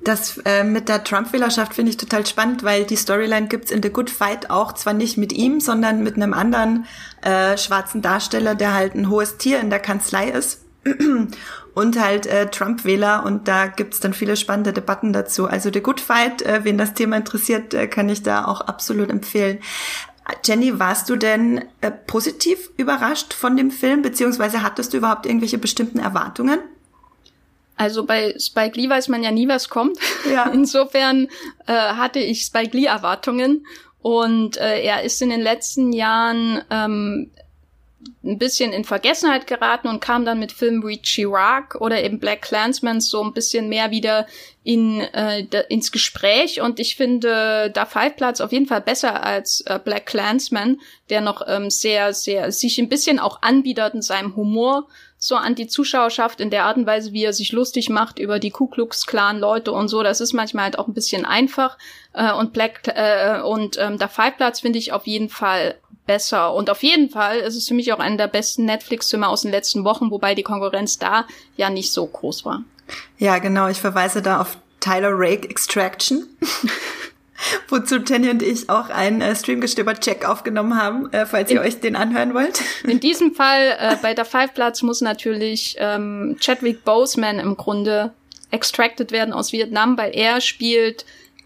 Das 0.06 0.38
äh, 0.44 0.62
mit 0.62 0.88
der 0.88 1.02
Trump-Wählerschaft 1.02 1.74
finde 1.74 1.90
ich 1.90 1.96
total 1.96 2.24
spannend, 2.24 2.62
weil 2.62 2.84
die 2.84 2.94
Storyline 2.94 3.48
gibt's 3.48 3.72
in 3.72 3.82
The 3.82 3.90
Good 3.90 4.08
Fight 4.08 4.50
auch 4.50 4.72
zwar 4.72 4.92
nicht 4.92 5.16
mit 5.16 5.32
ihm, 5.32 5.58
sondern 5.58 6.04
mit 6.04 6.14
einem 6.14 6.32
anderen 6.32 6.86
äh, 7.22 7.58
schwarzen 7.58 8.02
Darsteller, 8.02 8.54
der 8.54 8.72
halt 8.72 8.94
ein 8.94 9.10
hohes 9.10 9.36
Tier 9.36 9.58
in 9.58 9.68
der 9.68 9.80
Kanzlei 9.80 10.28
ist 10.28 10.60
und 11.74 12.00
halt 12.00 12.26
äh, 12.26 12.46
Trump-Wähler 12.46 13.24
und 13.26 13.48
da 13.48 13.66
gibt's 13.66 13.98
dann 13.98 14.12
viele 14.12 14.36
spannende 14.36 14.72
Debatten 14.72 15.12
dazu. 15.12 15.48
Also 15.48 15.72
The 15.72 15.80
Good 15.80 15.98
Fight, 15.98 16.40
äh, 16.42 16.60
wen 16.62 16.78
das 16.78 16.94
Thema 16.94 17.16
interessiert, 17.16 17.74
äh, 17.74 17.88
kann 17.88 18.08
ich 18.08 18.22
da 18.22 18.44
auch 18.44 18.60
absolut 18.60 19.10
empfehlen. 19.10 19.58
Jenny, 20.44 20.78
warst 20.78 21.10
du 21.10 21.16
denn 21.16 21.64
äh, 21.80 21.90
positiv 21.90 22.70
überrascht 22.76 23.34
von 23.34 23.56
dem 23.56 23.72
Film, 23.72 24.02
beziehungsweise 24.02 24.62
hattest 24.62 24.92
du 24.92 24.98
überhaupt 24.98 25.26
irgendwelche 25.26 25.58
bestimmten 25.58 25.98
Erwartungen? 25.98 26.60
Also 27.76 28.04
bei 28.04 28.34
Spike 28.38 28.80
Lee 28.80 28.88
weiß 28.88 29.08
man 29.08 29.22
ja 29.22 29.30
nie, 29.30 29.48
was 29.48 29.68
kommt. 29.68 29.98
Ja. 30.30 30.46
Insofern 30.52 31.28
äh, 31.66 31.72
hatte 31.72 32.18
ich 32.18 32.42
Spike 32.42 32.76
Lee 32.76 32.86
Erwartungen 32.86 33.66
und 34.00 34.56
äh, 34.56 34.82
er 34.82 35.02
ist 35.02 35.20
in 35.20 35.30
den 35.30 35.40
letzten 35.40 35.92
Jahren 35.92 36.62
ähm, 36.70 37.30
ein 38.24 38.38
bisschen 38.38 38.72
in 38.72 38.84
Vergessenheit 38.84 39.46
geraten 39.46 39.88
und 39.88 40.00
kam 40.00 40.24
dann 40.24 40.38
mit 40.38 40.52
Filmen 40.52 40.86
wie 40.86 41.00
Chirac 41.00 41.76
oder 41.80 42.02
eben 42.02 42.18
Black 42.18 42.42
Clansman 42.42 43.00
so 43.00 43.22
ein 43.22 43.32
bisschen 43.32 43.68
mehr 43.68 43.90
wieder 43.90 44.26
in, 44.64 45.00
äh, 45.00 45.46
ins 45.68 45.92
Gespräch 45.92 46.60
und 46.60 46.80
ich 46.80 46.96
finde 46.96 47.70
da 47.72 47.84
Five 47.84 48.16
Platz 48.16 48.40
auf 48.40 48.52
jeden 48.52 48.66
Fall 48.66 48.80
besser 48.80 49.24
als 49.24 49.60
äh, 49.62 49.78
Black 49.82 50.06
Clansman, 50.06 50.80
der 51.08 51.20
noch 51.20 51.42
ähm, 51.46 51.70
sehr, 51.70 52.12
sehr 52.12 52.52
sich 52.52 52.78
ein 52.78 52.88
bisschen 52.88 53.18
auch 53.18 53.42
anbietet 53.42 53.94
in 53.94 54.02
seinem 54.02 54.36
Humor 54.36 54.88
so 55.26 55.36
an 55.36 55.54
die 55.54 55.66
Zuschauerschaft 55.66 56.40
in 56.40 56.50
der 56.50 56.64
Art 56.64 56.76
und 56.76 56.86
Weise, 56.86 57.12
wie 57.12 57.24
er 57.24 57.32
sich 57.32 57.52
lustig 57.52 57.88
macht 57.88 58.18
über 58.18 58.38
die 58.38 58.50
Ku 58.50 58.66
Klux 58.66 59.06
Klan 59.06 59.38
Leute 59.38 59.72
und 59.72 59.88
so. 59.88 60.02
Das 60.02 60.20
ist 60.20 60.32
manchmal 60.32 60.64
halt 60.64 60.78
auch 60.78 60.88
ein 60.88 60.94
bisschen 60.94 61.24
einfach. 61.24 61.78
Äh, 62.12 62.32
und 62.32 62.52
Black 62.52 62.82
äh, 62.86 63.40
und 63.42 63.78
ähm, 63.78 63.98
der 63.98 64.08
Five 64.08 64.36
Platz 64.36 64.60
finde 64.60 64.78
ich 64.78 64.92
auf 64.92 65.06
jeden 65.06 65.28
Fall 65.28 65.76
besser. 66.06 66.54
Und 66.54 66.70
auf 66.70 66.82
jeden 66.82 67.10
Fall 67.10 67.38
ist 67.38 67.56
es 67.56 67.68
für 67.68 67.74
mich 67.74 67.92
auch 67.92 67.98
einer 67.98 68.16
der 68.16 68.28
besten 68.28 68.64
Netflix-Filme 68.64 69.28
aus 69.28 69.42
den 69.42 69.50
letzten 69.50 69.84
Wochen, 69.84 70.10
wobei 70.10 70.34
die 70.34 70.42
Konkurrenz 70.42 70.98
da 70.98 71.26
ja 71.56 71.68
nicht 71.70 71.92
so 71.92 72.06
groß 72.06 72.44
war. 72.44 72.62
Ja, 73.18 73.38
genau. 73.38 73.68
Ich 73.68 73.78
verweise 73.78 74.22
da 74.22 74.40
auf 74.40 74.58
Tyler 74.80 75.10
Rake 75.12 75.48
Extraction. 75.48 76.28
Wozu 77.68 77.96
Jenny 77.96 78.30
und 78.30 78.42
ich 78.42 78.70
auch 78.70 78.88
einen 78.88 79.20
äh, 79.20 79.34
Streamgestöber-Check 79.34 80.28
aufgenommen 80.28 80.80
haben, 80.80 81.12
äh, 81.12 81.26
falls 81.26 81.50
ihr 81.50 81.60
in, 81.60 81.66
euch 81.66 81.80
den 81.80 81.96
anhören 81.96 82.34
wollt. 82.34 82.60
In 82.84 83.00
diesem 83.00 83.34
Fall 83.34 83.76
äh, 83.78 83.96
bei 84.00 84.14
der 84.14 84.24
Five 84.24 84.54
Platz 84.54 84.82
muss 84.82 85.00
natürlich 85.00 85.76
ähm, 85.78 86.36
Chadwick 86.40 86.84
Boseman 86.84 87.38
im 87.38 87.56
Grunde 87.56 88.12
extracted 88.50 89.12
werden 89.12 89.34
aus 89.34 89.52
Vietnam, 89.52 89.98
weil 89.98 90.14
er 90.14 90.40
spielt 90.40 91.04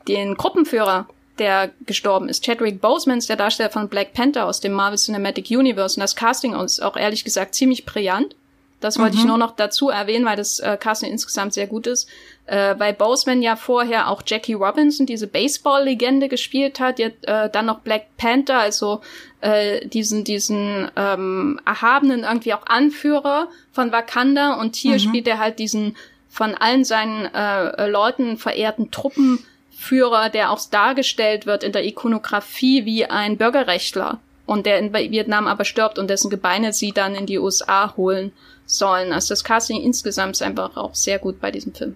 den 0.08 0.34
Gruppenführer 0.36 1.06
der 1.38 1.70
gestorben 1.86 2.28
ist. 2.28 2.44
Chadwick 2.44 2.80
Boseman 2.80 3.18
ist 3.18 3.28
der 3.28 3.36
Darsteller 3.36 3.70
von 3.70 3.88
Black 3.88 4.12
Panther 4.12 4.46
aus 4.46 4.60
dem 4.60 4.72
Marvel 4.72 4.98
Cinematic 4.98 5.50
Universe 5.50 5.96
und 5.96 6.02
das 6.02 6.14
Casting 6.14 6.54
ist 6.54 6.82
auch 6.82 6.96
ehrlich 6.96 7.24
gesagt 7.24 7.54
ziemlich 7.54 7.86
brillant. 7.86 8.36
Das 8.80 8.98
wollte 8.98 9.16
mhm. 9.16 9.20
ich 9.20 9.26
nur 9.26 9.38
noch 9.38 9.56
dazu 9.56 9.88
erwähnen, 9.88 10.24
weil 10.24 10.36
das 10.36 10.58
äh, 10.60 10.76
Casting 10.78 11.10
insgesamt 11.10 11.54
sehr 11.54 11.66
gut 11.66 11.86
ist. 11.86 12.08
Äh, 12.50 12.80
weil 12.80 12.94
Boseman 12.94 13.42
ja 13.42 13.54
vorher 13.54 14.08
auch 14.08 14.22
Jackie 14.26 14.54
Robinson, 14.54 15.06
diese 15.06 15.28
Baseball-Legende, 15.28 16.28
gespielt 16.28 16.80
hat. 16.80 16.98
Jetzt, 16.98 17.24
äh, 17.28 17.48
dann 17.48 17.66
noch 17.66 17.78
Black 17.78 18.16
Panther, 18.16 18.58
also 18.58 19.02
äh, 19.40 19.86
diesen, 19.86 20.24
diesen 20.24 20.90
ähm, 20.96 21.60
erhabenen 21.64 22.24
irgendwie 22.24 22.52
auch 22.52 22.66
Anführer 22.66 23.46
von 23.70 23.92
Wakanda. 23.92 24.54
Und 24.54 24.74
hier 24.74 24.94
mhm. 24.94 24.98
spielt 24.98 25.28
er 25.28 25.38
halt 25.38 25.60
diesen 25.60 25.96
von 26.28 26.56
allen 26.56 26.84
seinen 26.84 27.26
äh, 27.26 27.86
Leuten 27.86 28.36
verehrten 28.36 28.90
Truppenführer, 28.90 30.28
der 30.28 30.50
auch 30.50 30.60
dargestellt 30.68 31.46
wird 31.46 31.62
in 31.62 31.70
der 31.70 31.84
Ikonografie 31.86 32.84
wie 32.84 33.06
ein 33.06 33.36
Bürgerrechtler 33.36 34.18
und 34.44 34.66
der 34.66 34.80
in 34.80 34.92
Vietnam 34.92 35.46
aber 35.46 35.64
stirbt 35.64 36.00
und 36.00 36.10
dessen 36.10 36.30
Gebeine 36.30 36.72
sie 36.72 36.90
dann 36.90 37.14
in 37.14 37.26
die 37.26 37.38
USA 37.38 37.96
holen 37.96 38.32
sollen. 38.66 39.12
Also 39.12 39.28
das 39.28 39.44
Casting 39.44 39.80
insgesamt 39.80 40.32
ist 40.32 40.42
einfach 40.42 40.76
auch 40.76 40.96
sehr 40.96 41.20
gut 41.20 41.40
bei 41.40 41.52
diesem 41.52 41.72
Film. 41.74 41.94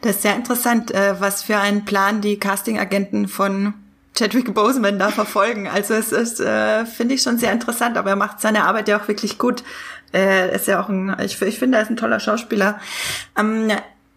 Das 0.00 0.16
ist 0.16 0.22
sehr 0.22 0.36
interessant, 0.36 0.92
äh, 0.92 1.20
was 1.20 1.42
für 1.42 1.58
einen 1.58 1.84
Plan 1.84 2.20
die 2.20 2.38
Casting-Agenten 2.38 3.28
von 3.28 3.74
Chadwick 4.16 4.54
Boseman 4.54 4.98
da 4.98 5.10
verfolgen. 5.10 5.68
Also 5.68 5.94
es 5.94 6.12
ist, 6.12 6.40
äh, 6.40 6.86
finde 6.86 7.14
ich 7.14 7.22
schon 7.22 7.38
sehr 7.38 7.52
interessant, 7.52 7.96
aber 7.96 8.10
er 8.10 8.16
macht 8.16 8.40
seine 8.40 8.64
Arbeit 8.64 8.88
ja 8.88 8.98
auch 8.98 9.08
wirklich 9.08 9.38
gut. 9.38 9.62
Äh, 10.12 10.54
ist 10.54 10.66
ja 10.66 10.82
auch 10.82 10.88
ein, 10.88 11.14
ich, 11.24 11.40
ich 11.42 11.58
finde, 11.58 11.78
er 11.78 11.82
ist 11.82 11.90
ein 11.90 11.96
toller 11.96 12.20
Schauspieler. 12.20 12.80
Ähm, 13.36 13.68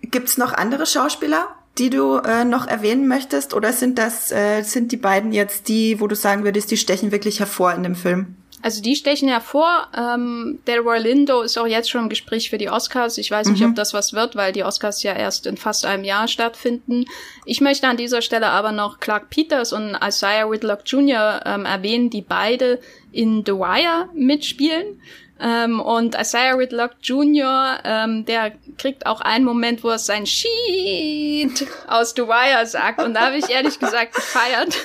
Gibt 0.01 0.29
es 0.29 0.37
noch 0.37 0.53
andere 0.53 0.85
Schauspieler, 0.85 1.47
die 1.77 1.89
du 1.89 2.17
äh, 2.17 2.45
noch 2.45 2.67
erwähnen 2.67 3.07
möchtest, 3.07 3.53
oder 3.53 3.73
sind 3.73 3.97
das 3.97 4.31
äh, 4.31 4.63
sind 4.63 4.91
die 4.91 4.97
beiden 4.97 5.33
jetzt 5.33 5.67
die, 5.67 5.99
wo 5.99 6.07
du 6.07 6.15
sagen 6.15 6.43
würdest, 6.43 6.71
die 6.71 6.77
stechen 6.77 7.11
wirklich 7.11 7.39
hervor 7.39 7.73
in 7.73 7.83
dem 7.83 7.95
Film? 7.95 8.35
Also 8.61 8.81
die 8.81 8.95
stechen 8.95 9.29
hervor. 9.29 9.87
Ähm, 9.95 10.59
Delroy 10.67 10.99
Lindo 10.99 11.41
ist 11.41 11.57
auch 11.57 11.67
jetzt 11.67 11.89
schon 11.89 12.03
im 12.03 12.09
Gespräch 12.09 12.49
für 12.49 12.57
die 12.57 12.69
Oscars. 12.69 13.17
Ich 13.17 13.31
weiß 13.31 13.47
nicht, 13.47 13.61
mhm. 13.61 13.69
ob 13.69 13.75
das 13.75 13.93
was 13.93 14.13
wird, 14.13 14.35
weil 14.35 14.51
die 14.51 14.63
Oscars 14.63 15.01
ja 15.01 15.13
erst 15.13 15.45
in 15.45 15.55
fast 15.55 15.85
einem 15.85 16.03
Jahr 16.03 16.27
stattfinden. 16.27 17.05
Ich 17.45 17.61
möchte 17.61 17.87
an 17.87 17.97
dieser 17.97 18.21
Stelle 18.21 18.47
aber 18.47 18.71
noch 18.71 18.99
Clark 18.99 19.29
Peters 19.29 19.71
und 19.71 19.97
Isaiah 20.05 20.49
Whitlock 20.49 20.81
Jr. 20.85 21.41
Ähm, 21.45 21.65
erwähnen, 21.65 22.09
die 22.09 22.21
beide 22.21 22.79
in 23.11 23.43
The 23.45 23.53
Wire 23.53 24.09
mitspielen. 24.13 25.01
Ähm, 25.41 25.79
und 25.79 26.15
Isaiah 26.19 26.57
Whitlock 26.57 26.95
Jr., 27.01 27.79
ähm, 27.85 28.25
der 28.25 28.51
kriegt 28.77 29.05
auch 29.05 29.21
einen 29.21 29.45
Moment, 29.45 29.85
wo 29.85 29.89
er 29.89 29.99
sein 29.99 30.25
Sheet 30.25 31.65
aus 31.87 32.13
The 32.13 32.23
Wire 32.23 32.65
sagt. 32.65 33.01
Und 33.01 33.13
da 33.13 33.27
habe 33.27 33.37
ich 33.37 33.49
ehrlich 33.49 33.79
gesagt 33.79 34.15
gefeiert. 34.15 34.75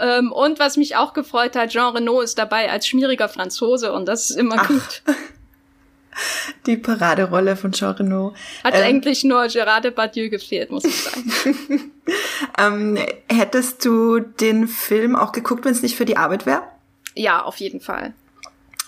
Ähm, 0.00 0.32
und 0.32 0.58
was 0.58 0.76
mich 0.76 0.96
auch 0.96 1.12
gefreut 1.12 1.56
hat, 1.56 1.70
Jean 1.70 1.94
Renault 1.94 2.24
ist 2.24 2.38
dabei 2.38 2.70
als 2.70 2.86
schmieriger 2.86 3.28
Franzose 3.28 3.92
und 3.92 4.06
das 4.06 4.30
ist 4.30 4.36
immer 4.36 4.56
Ach. 4.58 4.68
gut. 4.68 5.02
Die 6.66 6.76
Paraderolle 6.76 7.56
von 7.56 7.72
Jean 7.72 7.92
Renault. 7.92 8.34
Hat 8.64 8.74
ähm, 8.74 8.82
eigentlich 8.82 9.24
nur 9.24 9.46
Gerard 9.46 9.84
Depardieu 9.84 10.28
gefehlt, 10.28 10.70
muss 10.70 10.84
ich 10.84 11.02
sagen. 11.02 11.92
ähm, 12.58 12.98
hättest 13.30 13.84
du 13.84 14.18
den 14.18 14.66
Film 14.68 15.16
auch 15.16 15.32
geguckt, 15.32 15.64
wenn 15.64 15.72
es 15.72 15.82
nicht 15.82 15.96
für 15.96 16.04
die 16.04 16.16
Arbeit 16.16 16.46
wäre? 16.46 16.62
Ja, 17.14 17.42
auf 17.42 17.56
jeden 17.56 17.80
Fall. 17.80 18.12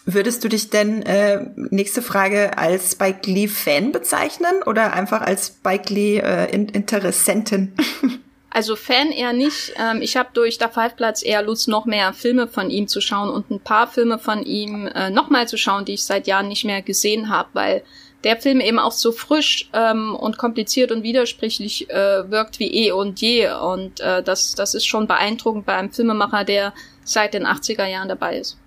Würdest 0.04 0.42
du 0.42 0.48
dich 0.48 0.68
denn, 0.70 1.02
äh, 1.02 1.46
nächste 1.54 2.02
Frage, 2.02 2.58
als 2.58 2.92
Spike 2.92 3.30
Lee 3.30 3.46
Fan 3.46 3.92
bezeichnen 3.92 4.62
oder 4.66 4.92
einfach 4.94 5.20
als 5.20 5.48
Spike 5.48 5.94
Lee 5.94 6.18
äh? 6.18 6.48
Also 8.54 8.76
Fan 8.76 9.12
eher 9.12 9.32
nicht. 9.32 9.72
Ähm, 9.78 10.02
ich 10.02 10.16
habe 10.16 10.28
durch 10.34 10.58
der 10.58 10.68
Five 10.68 10.94
eher 11.22 11.42
Lust, 11.42 11.68
noch 11.68 11.86
mehr 11.86 12.12
Filme 12.12 12.46
von 12.46 12.68
ihm 12.68 12.86
zu 12.86 13.00
schauen 13.00 13.30
und 13.30 13.50
ein 13.50 13.60
paar 13.60 13.86
Filme 13.86 14.18
von 14.18 14.42
ihm 14.42 14.86
äh, 14.88 15.08
nochmal 15.08 15.48
zu 15.48 15.56
schauen, 15.56 15.86
die 15.86 15.94
ich 15.94 16.04
seit 16.04 16.26
Jahren 16.26 16.48
nicht 16.48 16.64
mehr 16.64 16.82
gesehen 16.82 17.30
habe, 17.30 17.48
weil 17.54 17.82
der 18.24 18.36
Film 18.36 18.60
eben 18.60 18.78
auch 18.78 18.92
so 18.92 19.10
frisch 19.10 19.70
ähm, 19.72 20.14
und 20.14 20.36
kompliziert 20.36 20.92
und 20.92 21.02
widersprüchlich 21.02 21.88
äh, 21.88 22.30
wirkt 22.30 22.58
wie 22.58 22.86
eh 22.86 22.92
und 22.92 23.22
je. 23.22 23.50
Und 23.50 24.00
äh, 24.00 24.22
das, 24.22 24.54
das 24.54 24.74
ist 24.74 24.86
schon 24.86 25.06
beeindruckend 25.06 25.64
bei 25.64 25.74
einem 25.74 25.90
Filmemacher, 25.90 26.44
der 26.44 26.74
seit 27.04 27.32
den 27.32 27.46
80er 27.46 27.86
Jahren 27.86 28.08
dabei 28.08 28.38
ist. 28.38 28.58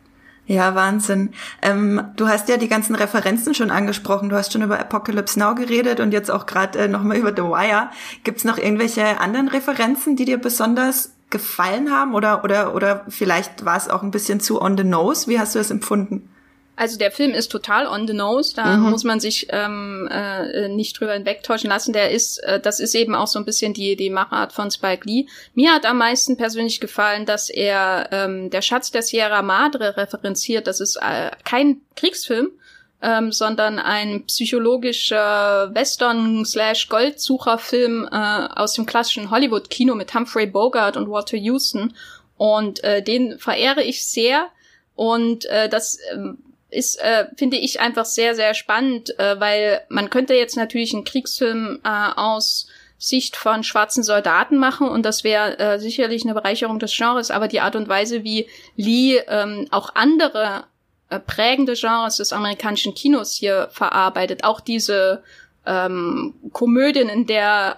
Ja, 0.48 0.76
Wahnsinn. 0.76 1.34
Ähm, 1.62 2.04
du 2.16 2.28
hast 2.28 2.50
ja 2.50 2.58
die 2.58 2.68
ganzen 2.68 2.96
Referenzen 2.96 3.56
schon 3.56 3.72
angesprochen. 3.72 4.30
Du 4.30 4.36
hast 4.36 4.54
schon 4.54 4.62
über 4.62 4.80
Apocalypse 4.80 5.40
Now 5.40 5.56
geredet 5.56 6.00
und 6.00 6.12
jetzt 6.12 6.30
auch 6.30 6.46
gerade 6.46 6.78
äh, 6.80 6.88
nochmal 6.88 7.18
über 7.18 7.32
The 7.32 7.44
Wire. 7.44 7.90
Gibt's 8.24 8.44
noch 8.44 8.58
irgendwelche 8.58 9.20
anderen 9.20 9.48
Referenzen, 9.48 10.16
die 10.16 10.26
dir 10.26 10.38
besonders 10.38 11.14
gefallen 11.32 11.92
haben 11.92 12.14
oder 12.14 12.44
oder 12.44 12.76
oder 12.76 13.06
vielleicht 13.10 13.66
war 13.66 13.76
es 13.76 13.90
auch 13.90 14.04
ein 14.04 14.12
bisschen 14.12 14.40
zu 14.40 14.62
on 14.62 14.78
the 14.78 14.84
nose? 14.84 15.28
Wie 15.28 15.40
hast 15.40 15.56
du 15.56 15.60
das 15.60 15.72
empfunden? 15.72 16.30
Also 16.78 16.98
der 16.98 17.12
Film 17.12 17.32
ist 17.32 17.52
total 17.52 17.86
on 17.88 18.08
the 18.08 18.14
nose, 18.14 18.54
da 18.54 18.76
mhm. 18.76 18.90
muss 18.90 19.06
man 19.06 19.22
sich 19.22 19.48
ähm, 19.50 20.10
äh, 20.12 20.68
nicht 20.68 21.00
drüber 21.00 21.14
hinwegtäuschen 21.14 21.70
lassen. 21.70 21.94
Der 21.94 22.12
ist, 22.12 22.40
äh, 22.40 22.60
das 22.60 22.82
ist 22.82 22.94
eben 22.96 23.16
auch 23.16 23.28
so 23.28 23.40
ein 23.40 23.46
bisschen 23.46 23.74
die 23.74 23.96
die 23.96 24.10
Machart 24.10 24.52
von 24.52 24.70
Spike 24.70 25.08
Lee. 25.08 25.28
Mir 25.54 25.74
hat 25.74 25.86
am 25.86 25.98
meisten 25.98 26.36
persönlich 26.36 26.82
gefallen, 26.82 27.26
dass 27.26 27.50
er 27.50 28.10
ähm, 28.12 28.50
der 28.50 28.62
Schatz 28.62 28.92
der 28.92 29.04
Sierra 29.04 29.42
Madre 29.42 29.96
referenziert. 29.96 30.68
Das 30.68 30.82
ist 30.82 30.98
äh, 30.98 31.32
kein 31.46 31.80
Kriegsfilm, 31.96 32.52
ähm, 33.02 33.32
sondern 33.32 33.80
ein 33.80 34.26
psychologischer 34.26 35.74
Western-slash-Goldsucher-Film 35.74 38.10
äh, 38.12 38.48
aus 38.54 38.74
dem 38.74 38.86
klassischen 38.86 39.32
Hollywood-Kino 39.32 39.96
mit 39.96 40.14
Humphrey 40.14 40.46
Bogart 40.46 40.98
und 40.98 41.10
Walter 41.10 41.38
Houston. 41.38 41.94
Und 42.36 42.84
äh, 42.84 43.02
den 43.02 43.40
verehre 43.40 43.82
ich 43.82 44.06
sehr. 44.06 44.50
Und 44.96 45.46
äh, 45.46 45.70
das 45.70 46.00
ähm, 46.12 46.40
ist, 46.76 47.00
äh, 47.00 47.26
finde 47.38 47.58
ich, 47.58 47.80
einfach 47.80 48.06
sehr, 48.06 48.36
sehr 48.36 48.54
spannend, 48.54 49.18
äh, 49.20 49.40
weil 49.40 49.82
man 49.90 50.10
könnte 50.10 50.34
jetzt 50.34 50.58
natürlich 50.58 50.94
einen 50.94 51.04
Kriegsfilm 51.04 51.80
äh, 51.84 51.90
aus 52.16 52.68
Sicht 52.98 53.36
von 53.36 53.64
schwarzen 53.64 54.04
Soldaten 54.04 54.58
machen 54.58 54.88
und 54.88 55.04
das 55.04 55.24
wäre 55.24 55.60
äh, 55.60 55.80
sicherlich 55.80 56.24
eine 56.24 56.34
Bereicherung 56.34 56.80
des 56.80 56.96
Genres, 56.96 57.30
aber 57.30 57.48
die 57.48 57.60
Art 57.60 57.76
und 57.76 57.90
Weise, 57.90 58.24
wie 58.24 58.48
Lee 58.78 59.18
ähm, 59.28 59.68
auch 59.72 59.94
andere 59.96 60.66
äh, 61.10 61.20
prägende 61.20 61.74
Genres 61.74 62.18
des 62.18 62.34
amerikanischen 62.34 62.96
Kinos 62.96 63.34
hier 63.34 63.70
verarbeitet, 63.72 64.44
auch 64.44 64.60
diese 64.60 65.24
ähm, 65.66 66.34
Komödien, 66.52 67.10
in 67.10 67.26
der 67.26 67.78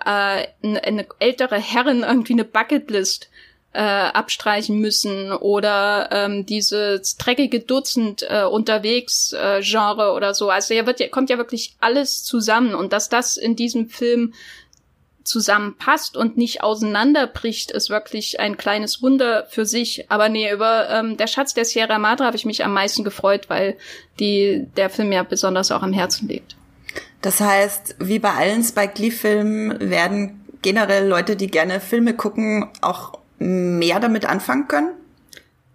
äh, 0.64 0.68
eine, 0.68 1.08
ältere 1.20 1.58
Herrin 1.58 2.04
irgendwie 2.04 2.34
eine 2.34 2.46
Bucketlist 2.46 3.30
äh, 3.78 3.80
abstreichen 3.80 4.80
müssen 4.80 5.32
oder 5.32 6.10
ähm, 6.12 6.48
dieses 6.48 7.16
dreckige 7.16 7.60
Dutzend 7.60 8.26
äh, 8.28 8.44
unterwegs 8.44 9.34
äh, 9.34 9.62
Genre 9.62 10.14
oder 10.14 10.34
so. 10.34 10.50
Also 10.50 10.74
ja 10.74 10.88
wird 10.88 11.12
kommt 11.12 11.30
ja 11.30 11.38
wirklich 11.38 11.76
alles 11.80 12.24
zusammen 12.24 12.74
und 12.74 12.92
dass 12.92 13.08
das 13.08 13.38
in 13.38 13.56
diesem 13.56 13.88
Film 13.88 14.34
zusammenpasst 15.24 16.18
und 16.18 16.38
nicht 16.38 16.64
auseinanderbricht, 16.64 17.70
ist 17.70 17.92
wirklich 17.92 18.40
ein 18.40 18.58
kleines 18.58 19.04
Wunder 19.04 19.46
für 19.48 19.66
sich. 19.68 20.10
Aber 20.10 20.28
nee, 20.28 20.52
über 20.52 20.90
ähm, 20.90 21.16
der 21.18 21.28
Schatz 21.28 21.54
der 21.54 21.66
Sierra 21.66 22.00
Madre 22.00 22.26
habe 22.26 22.38
ich 22.38 22.46
mich 22.46 22.66
am 22.66 22.74
meisten 22.74 23.04
gefreut, 23.04 23.48
weil 23.48 23.78
die 24.20 24.66
der 24.76 24.90
Film 24.90 25.12
ja 25.12 25.22
besonders 25.22 25.72
auch 25.72 25.84
am 25.84 25.94
Herzen 25.94 26.28
liegt. 26.28 26.56
Das 27.22 27.42
heißt, 27.42 27.98
wie 28.00 28.18
bei 28.18 28.32
allen 28.32 28.64
Spike 28.64 29.00
Lee 29.00 29.12
Filmen 29.12 29.78
werden 29.92 30.46
generell 30.64 31.08
Leute, 31.08 31.36
die 31.36 31.48
gerne 31.48 31.80
Filme 31.80 32.16
gucken, 32.16 32.70
auch 32.82 33.20
mehr 33.40 34.00
damit 34.00 34.26
anfangen 34.26 34.68
können? 34.68 34.90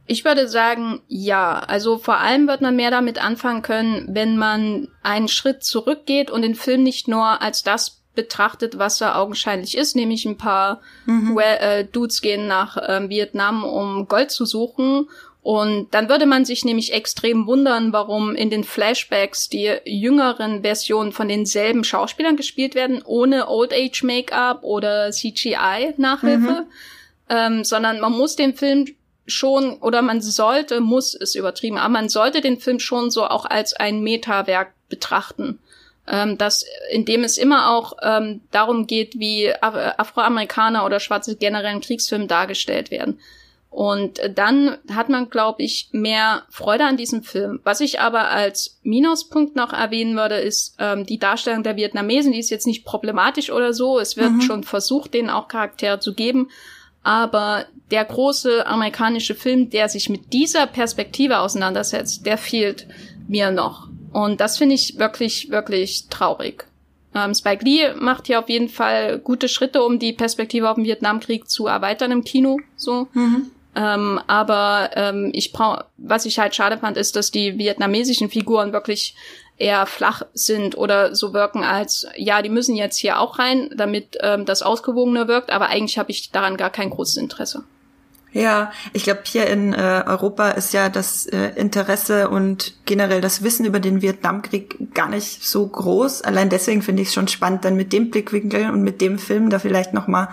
Ich 0.07 0.25
würde 0.25 0.49
sagen, 0.49 1.01
ja. 1.09 1.59
Also 1.59 1.99
vor 1.99 2.19
allem 2.19 2.47
wird 2.49 2.61
man 2.61 2.77
mehr 2.77 2.91
damit 2.91 3.23
anfangen 3.23 3.63
können, 3.63 4.07
wenn 4.09 4.37
man 4.37 4.89
einen 5.03 5.29
Schritt 5.29 5.63
zurückgeht 5.63 6.31
und 6.31 6.43
den 6.43 6.55
Film 6.55 6.83
nicht 6.83 7.09
nur 7.09 7.41
als 7.41 7.63
das 7.63 8.03
betrachtet, 8.15 8.79
was 8.79 9.01
er 9.01 9.19
augenscheinlich 9.19 9.77
ist, 9.77 9.97
nämlich 9.97 10.27
ein 10.27 10.37
paar 10.37 10.83
mhm. 11.07 11.39
äh, 11.39 11.85
Dudes 11.85 12.21
gehen 12.21 12.47
nach 12.47 12.77
äh, 12.77 13.09
Vietnam, 13.09 13.65
um 13.65 14.07
Gold 14.07 14.31
zu 14.31 14.45
suchen. 14.45 15.09
Und 15.41 15.89
dann 15.93 16.09
würde 16.09 16.27
man 16.27 16.45
sich 16.45 16.65
nämlich 16.65 16.93
extrem 16.93 17.47
wundern, 17.47 17.93
warum 17.93 18.35
in 18.37 18.51
den 18.51 18.65
Flashbacks 18.65 19.49
die 19.49 19.73
jüngeren 19.85 20.63
Versionen 20.63 21.11
von 21.11 21.27
denselben 21.27 21.85
Schauspielern 21.85 22.37
gespielt 22.37 22.75
werden, 22.75 23.03
ohne 23.05 23.49
Old 23.49 23.73
Age 23.73 24.03
Make-up 24.05 24.63
oder 24.63 25.11
CGI-Nachhilfe. 25.11 26.39
Mhm 26.39 26.73
ähm, 27.33 27.65
sondern 27.65 27.99
man 27.99 28.13
muss 28.13 28.37
den 28.37 28.55
Film 28.55 28.87
schon 29.27 29.79
oder 29.79 30.03
man 30.03 30.21
sollte, 30.21 30.81
muss 30.81 31.15
ist 31.15 31.35
übertrieben, 31.35 31.79
aber 31.79 31.89
man 31.89 32.09
sollte 32.11 32.43
den 32.43 32.61
Film 32.61 32.79
schon 32.79 33.11
so 33.11 33.25
auch 33.25 33.47
als 33.47 33.73
ein 33.73 34.03
Metawerk 34.03 34.75
betrachten. 34.91 35.59
Ähm, 36.07 36.37
das, 36.37 36.67
in 36.91 37.07
dem 37.07 37.25
es 37.25 37.39
immer 37.39 37.71
auch 37.71 37.95
ähm, 38.03 38.43
darum 38.51 38.87
geht, 38.87 39.19
wie 39.19 39.51
Afroamerikaner 39.55 40.85
oder 40.85 41.01
Schwarze 41.01 41.37
generell 41.37 41.75
in 41.75 41.81
Kriegsfilmen 41.81 42.29
dargestellt 42.29 42.91
werden. 42.91 43.19
Und 43.71 44.21
dann 44.35 44.77
hat 44.93 45.09
man, 45.09 45.31
glaube 45.31 45.63
ich, 45.63 45.89
mehr 45.93 46.43
Freude 46.51 46.85
an 46.85 46.99
diesem 46.99 47.23
Film. 47.23 47.61
Was 47.65 47.81
ich 47.81 48.01
aber 48.01 48.29
als 48.29 48.79
Minuspunkt 48.83 49.57
noch 49.57 49.73
erwähnen 49.73 50.15
würde, 50.15 50.35
ist 50.35 50.75
ähm, 50.79 51.07
die 51.07 51.19
Darstellung 51.19 51.63
der 51.63 51.77
Vietnamesen. 51.77 52.33
Die 52.33 52.41
ist 52.41 52.51
jetzt 52.51 52.67
nicht 52.67 52.85
problematisch 52.85 53.51
oder 53.51 53.73
so. 53.73 53.99
Es 53.99 54.19
wird 54.19 54.33
mhm. 54.33 54.41
schon 54.43 54.65
versucht, 54.65 55.15
denen 55.15 55.31
auch 55.31 55.49
Charaktere 55.49 56.01
zu 56.01 56.13
geben. 56.13 56.51
Aber 57.03 57.67
der 57.91 58.05
große 58.05 58.67
amerikanische 58.67 59.35
Film, 59.35 59.71
der 59.71 59.89
sich 59.89 60.09
mit 60.09 60.33
dieser 60.33 60.67
Perspektive 60.67 61.41
auseinandersetzt, 61.41 62.25
der 62.27 62.39
fehlt 62.39 62.87
mir 63.29 63.51
noch. 63.51 63.89
Und 64.13 64.41
das 64.41 64.59
finde 64.59 64.75
ich 64.75 64.99
wirklich, 64.99 65.51
wirklich 65.51 66.09
traurig. 66.09 66.65
Ähm, 67.15 67.35
Spike 67.35 67.65
Lee 67.65 67.95
macht 67.95 68.27
hier 68.27 68.39
auf 68.39 68.49
jeden 68.49 68.69
Fall 68.69 69.19
gute 69.19 69.49
Schritte, 69.49 69.83
um 69.83 69.99
die 69.99 70.13
Perspektive 70.13 70.71
auf 70.71 70.77
den 70.77 70.85
Vietnamkrieg 70.85 71.49
zu 71.49 71.67
erweitern 71.67 72.11
im 72.11 72.25
Kino. 72.25 72.59
So. 72.77 73.09
Mhm. 73.13 73.51
Ähm, 73.75 74.21
aber 74.27 74.91
ähm, 74.95 75.31
ich 75.33 75.53
brauche, 75.53 75.87
was 75.97 76.27
ich 76.27 76.39
halt 76.39 76.55
schade 76.55 76.79
fand, 76.79 76.97
ist, 76.97 77.17
dass 77.17 77.31
die 77.31 77.59
vietnamesischen 77.59 78.29
Figuren 78.29 78.73
wirklich 78.73 79.15
eher 79.57 79.87
flach 79.87 80.23
sind 80.35 80.77
oder 80.77 81.15
so 81.15 81.33
wirken 81.33 81.63
als, 81.63 82.07
ja, 82.17 82.43
die 82.43 82.49
müssen 82.49 82.75
jetzt 82.75 82.97
hier 82.97 83.21
auch 83.21 83.39
rein, 83.39 83.71
damit 83.77 84.19
ähm, 84.21 84.45
das 84.45 84.63
ausgewogener 84.63 85.29
wirkt, 85.29 85.51
aber 85.51 85.69
eigentlich 85.69 85.99
habe 85.99 86.11
ich 86.11 86.31
daran 86.31 86.57
gar 86.57 86.71
kein 86.71 86.91
großes 86.91 87.17
Interesse. 87.17 87.65
Ja, 88.35 88.73
ich 88.95 89.03
glaube, 89.03 89.21
hier 89.25 89.47
in 89.47 89.75
äh, 89.75 90.05
Europa 90.07 90.51
ist 90.51 90.73
ja 90.73 90.89
das 90.89 91.27
äh, 91.27 91.51
Interesse 91.57 92.31
und 92.31 92.75
generell 92.87 93.21
das 93.21 93.43
Wissen 93.43 93.67
über 93.67 93.79
den 93.79 94.01
Vietnamkrieg 94.01 94.95
gar 94.95 95.11
nicht 95.11 95.45
so 95.45 95.67
groß. 95.67 96.23
Allein 96.23 96.49
deswegen 96.49 96.81
finde 96.81 97.03
ich 97.03 97.09
es 97.09 97.15
schon 97.15 97.29
spannend, 97.29 97.67
dann 97.67 97.77
mit 97.77 97.93
dem 97.93 98.11
Blickwinkel 98.11 98.71
und 98.71 98.83
mit 98.83 99.03
dem 99.03 99.19
Film 99.19 99.51
da 99.51 99.59
vielleicht 99.59 99.93
noch 99.93 100.07
mal 100.07 100.29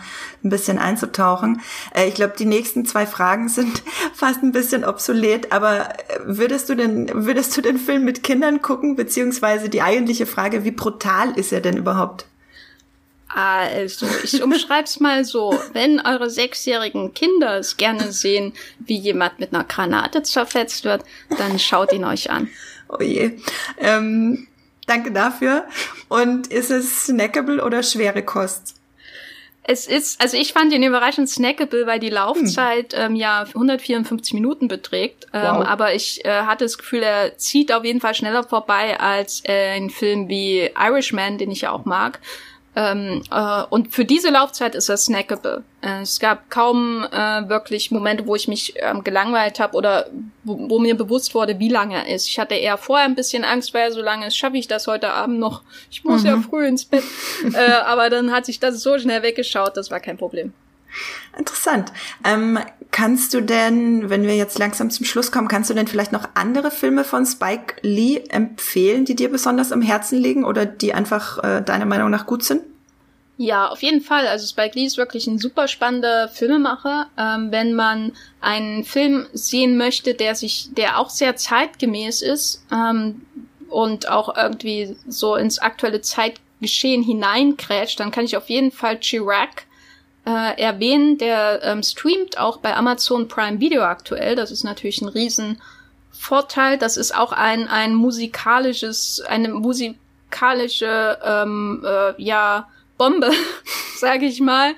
ein 0.46 0.50
bisschen 0.50 0.77
einzutauchen. 0.77 1.60
Äh, 1.94 2.08
ich 2.08 2.13
glaube, 2.13 2.36
die 2.39 2.46
nächsten 2.46 2.86
zwei 2.86 3.06
Fragen 3.06 3.50
sind 3.50 3.84
fast 4.13 4.44
ein 4.44 4.53
bisschen 4.53 4.86
obsolet, 4.86 5.51
aber 5.51 5.89
äh, 5.89 6.20
würdest 6.24 6.70
du 6.70 6.75
denn 6.75 7.10
würdest 7.13 7.58
du 7.58 7.62
den 7.62 7.77
Film 7.77 8.06
mit 8.06 8.24
Kindern 8.24 8.62
gucken, 8.62 8.96
beziehungsweise 8.96 9.68
die 9.68 9.82
eigentliche 9.82 10.25
Frage, 10.25 10.63
wie 10.63 10.72
brutal 10.72 11.32
ist 11.38 11.51
er 11.51 11.60
denn 11.60 11.75
überhaupt? 11.75 12.25
Also, 13.29 14.07
ich 14.24 14.41
umschreib's 14.41 15.00
mal 15.00 15.24
so. 15.24 15.57
Wenn 15.74 16.00
eure 16.00 16.29
sechsjährigen 16.29 17.13
Kinder 17.13 17.59
es 17.59 17.77
gerne 17.77 18.12
sehen, 18.12 18.53
wie 18.79 18.98
jemand 18.98 19.39
mit 19.39 19.53
einer 19.53 19.63
Granate 19.63 20.24
zerfetzt 20.24 20.83
wird, 20.83 21.03
dann 21.38 21.59
schaut 21.59 21.93
ihn 21.93 22.05
euch 22.05 22.31
an. 22.31 22.50
Oh 22.89 23.01
je. 23.01 23.38
Ähm, 23.77 24.48
danke 24.88 25.12
dafür. 25.12 25.65
Und 26.07 26.48
ist 26.48 26.71
es 26.71 27.05
snackable 27.05 27.63
oder 27.63 27.83
schwere 27.83 28.24
Kost? 28.24 28.75
Es 29.71 29.86
ist, 29.86 30.19
also 30.19 30.36
ich 30.36 30.53
fand 30.53 30.74
ihn 30.74 30.81
überraschend 30.81 31.29
snackable, 31.29 31.86
weil 31.86 32.00
die 32.00 32.09
Laufzeit 32.09 32.93
hm. 32.93 33.12
ähm, 33.12 33.15
ja 33.15 33.43
154 33.43 34.33
Minuten 34.33 34.67
beträgt. 34.67 35.27
Ähm, 35.31 35.57
wow. 35.57 35.67
Aber 35.67 35.93
ich 35.93 36.25
äh, 36.25 36.41
hatte 36.41 36.65
das 36.65 36.79
Gefühl, 36.79 37.03
er 37.03 37.38
zieht 37.38 37.71
auf 37.71 37.86
jeden 37.86 38.01
Fall 38.01 38.15
schneller 38.15 38.43
vorbei 38.43 39.00
als 39.00 39.43
äh, 39.45 39.75
ein 39.75 39.91
Film 39.91 40.27
wie 40.27 40.71
Irishman, 40.75 41.38
den 41.38 41.51
ich 41.51 41.62
ja 41.62 41.71
auch 41.71 41.86
mag. 41.86 42.19
Ähm, 42.75 43.23
äh, 43.31 43.63
und 43.69 43.93
für 43.93 44.05
diese 44.05 44.29
Laufzeit 44.29 44.75
ist 44.75 44.89
er 44.89 44.97
snackable. 44.97 45.63
Äh, 45.81 46.01
es 46.01 46.19
gab 46.19 46.49
kaum 46.49 47.03
äh, 47.03 47.49
wirklich 47.49 47.89
Momente, 47.91 48.27
wo 48.27 48.35
ich 48.35 48.47
mich 48.47 48.75
ähm, 48.77 49.03
gelangweilt 49.03 49.59
habe 49.59 49.75
oder 49.75 50.05
wo, 50.43 50.69
wo, 50.69 50.79
mir 50.79 50.95
bewusst 50.95 51.33
wurde, 51.33 51.59
wie 51.59 51.69
lange 51.69 51.95
er 51.95 52.13
ist. 52.13 52.27
Ich 52.27 52.38
hatte 52.38 52.55
eher 52.55 52.77
vorher 52.77 53.05
ein 53.05 53.15
bisschen 53.15 53.43
Angst, 53.43 53.73
weil 53.73 53.91
so 53.91 54.01
lange 54.01 54.27
ist, 54.27 54.38
schaffe 54.38 54.57
ich 54.57 54.67
das 54.67 54.88
heute 54.88 55.09
Abend 55.11 55.39
noch. 55.39 55.63
Ich 55.89 56.03
muss 56.03 56.21
mhm. 56.21 56.27
ja 56.27 56.38
früh 56.41 56.67
ins 56.67 56.85
Bett. 56.85 57.03
äh, 57.53 57.71
aber 57.85 58.09
dann 58.09 58.31
hat 58.31 58.45
sich 58.45 58.59
das 58.59 58.81
so 58.81 58.99
schnell 58.99 59.23
weggeschaut, 59.23 59.75
das 59.75 59.89
war 59.89 59.99
kein 59.99 60.17
Problem. 60.17 60.53
Interessant. 61.38 61.91
Ähm, 62.24 62.60
kannst 62.91 63.34
du 63.34 63.41
denn, 63.41 64.10
wenn 64.10 64.24
wir 64.24 64.36
jetzt 64.36 64.58
langsam 64.58 64.89
zum 64.89 65.05
Schluss 65.05 65.31
kommen, 65.31 65.48
kannst 65.48 65.69
du 65.69 65.74
denn 65.74 65.88
vielleicht 65.88 66.12
noch 66.12 66.27
andere 66.34 66.72
Filme 66.72 67.03
von 67.03 67.25
Spike 67.25 67.75
Lee 67.81 68.24
empfehlen, 68.29 69.05
die 69.05 69.15
dir 69.15 69.29
besonders 69.29 69.72
am 69.72 69.81
Herzen 69.81 70.17
liegen 70.19 70.43
oder 70.43 70.65
die 70.65 70.93
einfach 70.93 71.43
äh, 71.43 71.62
deiner 71.62 71.86
Meinung 71.86 72.10
nach 72.10 72.25
gut 72.25 72.43
sind? 72.43 72.63
Ja, 73.41 73.69
auf 73.69 73.81
jeden 73.84 74.01
Fall. 74.01 74.27
Also 74.27 74.46
Spike 74.46 74.77
Lee 74.77 74.86
ist 74.86 74.98
wirklich 74.98 75.25
ein 75.27 75.39
super 75.39 75.69
spannender 75.69 76.27
Filmemacher. 76.27 77.08
Ähm, 77.17 77.51
wenn 77.51 77.74
man 77.74 78.12
einen 78.41 78.84
Film 78.84 79.27
sehen 79.31 79.77
möchte, 79.77 80.13
der 80.13 80.36
sich, 80.36 80.67
der 80.74 81.00
auch 81.00 81.10
sehr 81.10 81.38
zeitgemäß 81.38 82.22
ist 82.22 82.65
ähm, 82.69 83.22
und 83.69 84.10
auch 84.10 84.36
irgendwie 84.36 84.98
so 85.08 85.38
ins 85.38 85.60
aktuelle 85.60 86.01
Zeitgeschehen 86.01 87.01
hineinkrätscht, 87.01 88.01
dann 88.01 88.12
kann 88.12 88.25
ich 88.25 88.36
auf 88.36 88.50
jeden 88.50 88.74
Fall 88.74 89.00
Chirac 89.00 89.63
äh, 90.29 90.62
erwähnen. 90.62 91.17
Der 91.17 91.62
ähm, 91.63 91.81
streamt 91.83 92.38
auch 92.38 92.57
bei 92.57 92.75
Amazon 92.75 93.27
Prime 93.27 93.59
Video 93.59 93.81
aktuell. 93.81 94.36
Das 94.36 94.51
ist 94.51 94.63
natürlich 94.63 95.01
ein 95.01 95.09
Riesenvorteil. 95.09 96.77
Das 96.77 96.98
ist 96.98 97.15
auch 97.15 97.31
ein 97.31 97.67
ein 97.67 97.95
musikalisches, 97.95 99.21
eine 99.27 99.50
musikalische 99.50 101.17
ähm, 101.24 101.83
äh, 101.86 102.21
ja 102.21 102.67
Bombe, 102.98 103.31
sage 103.95 104.25
ich 104.25 104.41
mal, 104.41 104.71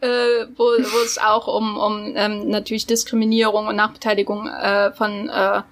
äh, 0.00 0.46
wo, 0.56 0.64
wo 0.64 1.04
es 1.04 1.18
auch 1.18 1.48
um, 1.48 1.76
um 1.76 2.12
ähm, 2.16 2.48
natürlich 2.48 2.86
Diskriminierung 2.86 3.66
und 3.66 3.76
Nachbeteiligung 3.76 4.46
äh, 4.46 4.92
von 4.92 5.28
äh, 5.28 5.62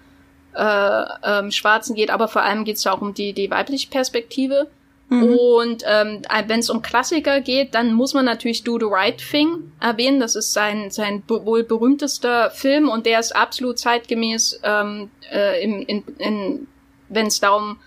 äh, 0.54 1.04
ähm, 1.24 1.52
Schwarzen 1.52 1.94
geht, 1.94 2.10
aber 2.10 2.28
vor 2.28 2.42
allem 2.42 2.64
geht 2.64 2.76
es 2.76 2.86
auch 2.86 3.00
um 3.00 3.14
die, 3.14 3.32
die 3.32 3.50
weibliche 3.50 3.88
Perspektive. 3.88 4.66
Mhm. 5.12 5.34
Und 5.34 5.84
ähm, 5.86 6.22
wenn 6.46 6.60
es 6.60 6.70
um 6.70 6.80
Klassiker 6.80 7.40
geht, 7.40 7.74
dann 7.74 7.92
muss 7.92 8.14
man 8.14 8.24
natürlich 8.24 8.64
Do 8.64 8.78
the 8.78 8.86
Right 8.88 9.18
Thing 9.18 9.72
erwähnen. 9.80 10.20
Das 10.20 10.36
ist 10.36 10.52
sein, 10.52 10.90
sein 10.90 11.22
wohl 11.28 11.64
berühmtester 11.64 12.50
Film 12.50 12.88
und 12.88 13.04
der 13.04 13.20
ist 13.20 13.36
absolut 13.36 13.78
zeitgemäß, 13.78 14.60
ähm, 14.62 15.10
äh, 15.30 15.62
in, 15.62 15.82
in, 15.82 16.04
in, 16.18 16.66
wenn 17.08 17.26
es 17.26 17.40
darum 17.40 17.78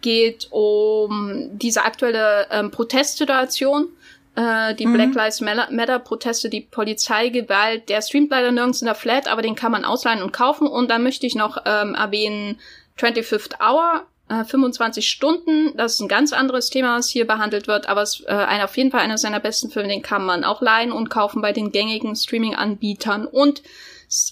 geht 0.00 0.48
um 0.50 1.50
diese 1.52 1.84
aktuelle 1.84 2.46
ähm, 2.50 2.70
Protestsituation, 2.70 3.88
äh, 4.36 4.74
die 4.74 4.86
mhm. 4.86 4.94
Black 4.94 5.14
Lives 5.14 5.40
Matter 5.40 5.98
Proteste, 5.98 6.48
die 6.48 6.62
Polizeigewalt. 6.62 7.88
Der 7.88 8.02
streamt 8.02 8.30
leider 8.30 8.52
nirgends 8.52 8.82
in 8.82 8.86
der 8.86 8.94
Flat, 8.94 9.28
aber 9.28 9.42
den 9.42 9.54
kann 9.54 9.72
man 9.72 9.84
ausleihen 9.84 10.22
und 10.22 10.32
kaufen. 10.32 10.66
Und 10.66 10.90
dann 10.90 11.02
möchte 11.02 11.26
ich 11.26 11.34
noch 11.34 11.58
ähm, 11.66 11.94
erwähnen 11.94 12.58
25th 12.98 13.60
Hour, 13.60 14.06
äh, 14.28 14.44
25 14.44 15.06
Stunden. 15.06 15.76
Das 15.76 15.94
ist 15.94 16.00
ein 16.00 16.08
ganz 16.08 16.32
anderes 16.32 16.70
Thema, 16.70 16.96
was 16.98 17.08
hier 17.08 17.26
behandelt 17.26 17.66
wird, 17.66 17.88
aber 17.88 18.02
es 18.02 18.20
ist 18.20 18.26
äh, 18.26 18.32
ein, 18.32 18.62
auf 18.62 18.76
jeden 18.76 18.90
Fall 18.90 19.00
einer 19.00 19.18
seiner 19.18 19.40
besten 19.40 19.70
Filme. 19.70 19.88
Den 19.88 20.02
kann 20.02 20.24
man 20.24 20.44
auch 20.44 20.62
leihen 20.62 20.92
und 20.92 21.10
kaufen 21.10 21.42
bei 21.42 21.52
den 21.52 21.72
gängigen 21.72 22.16
Streaming-Anbietern. 22.16 23.26
Und 23.26 23.62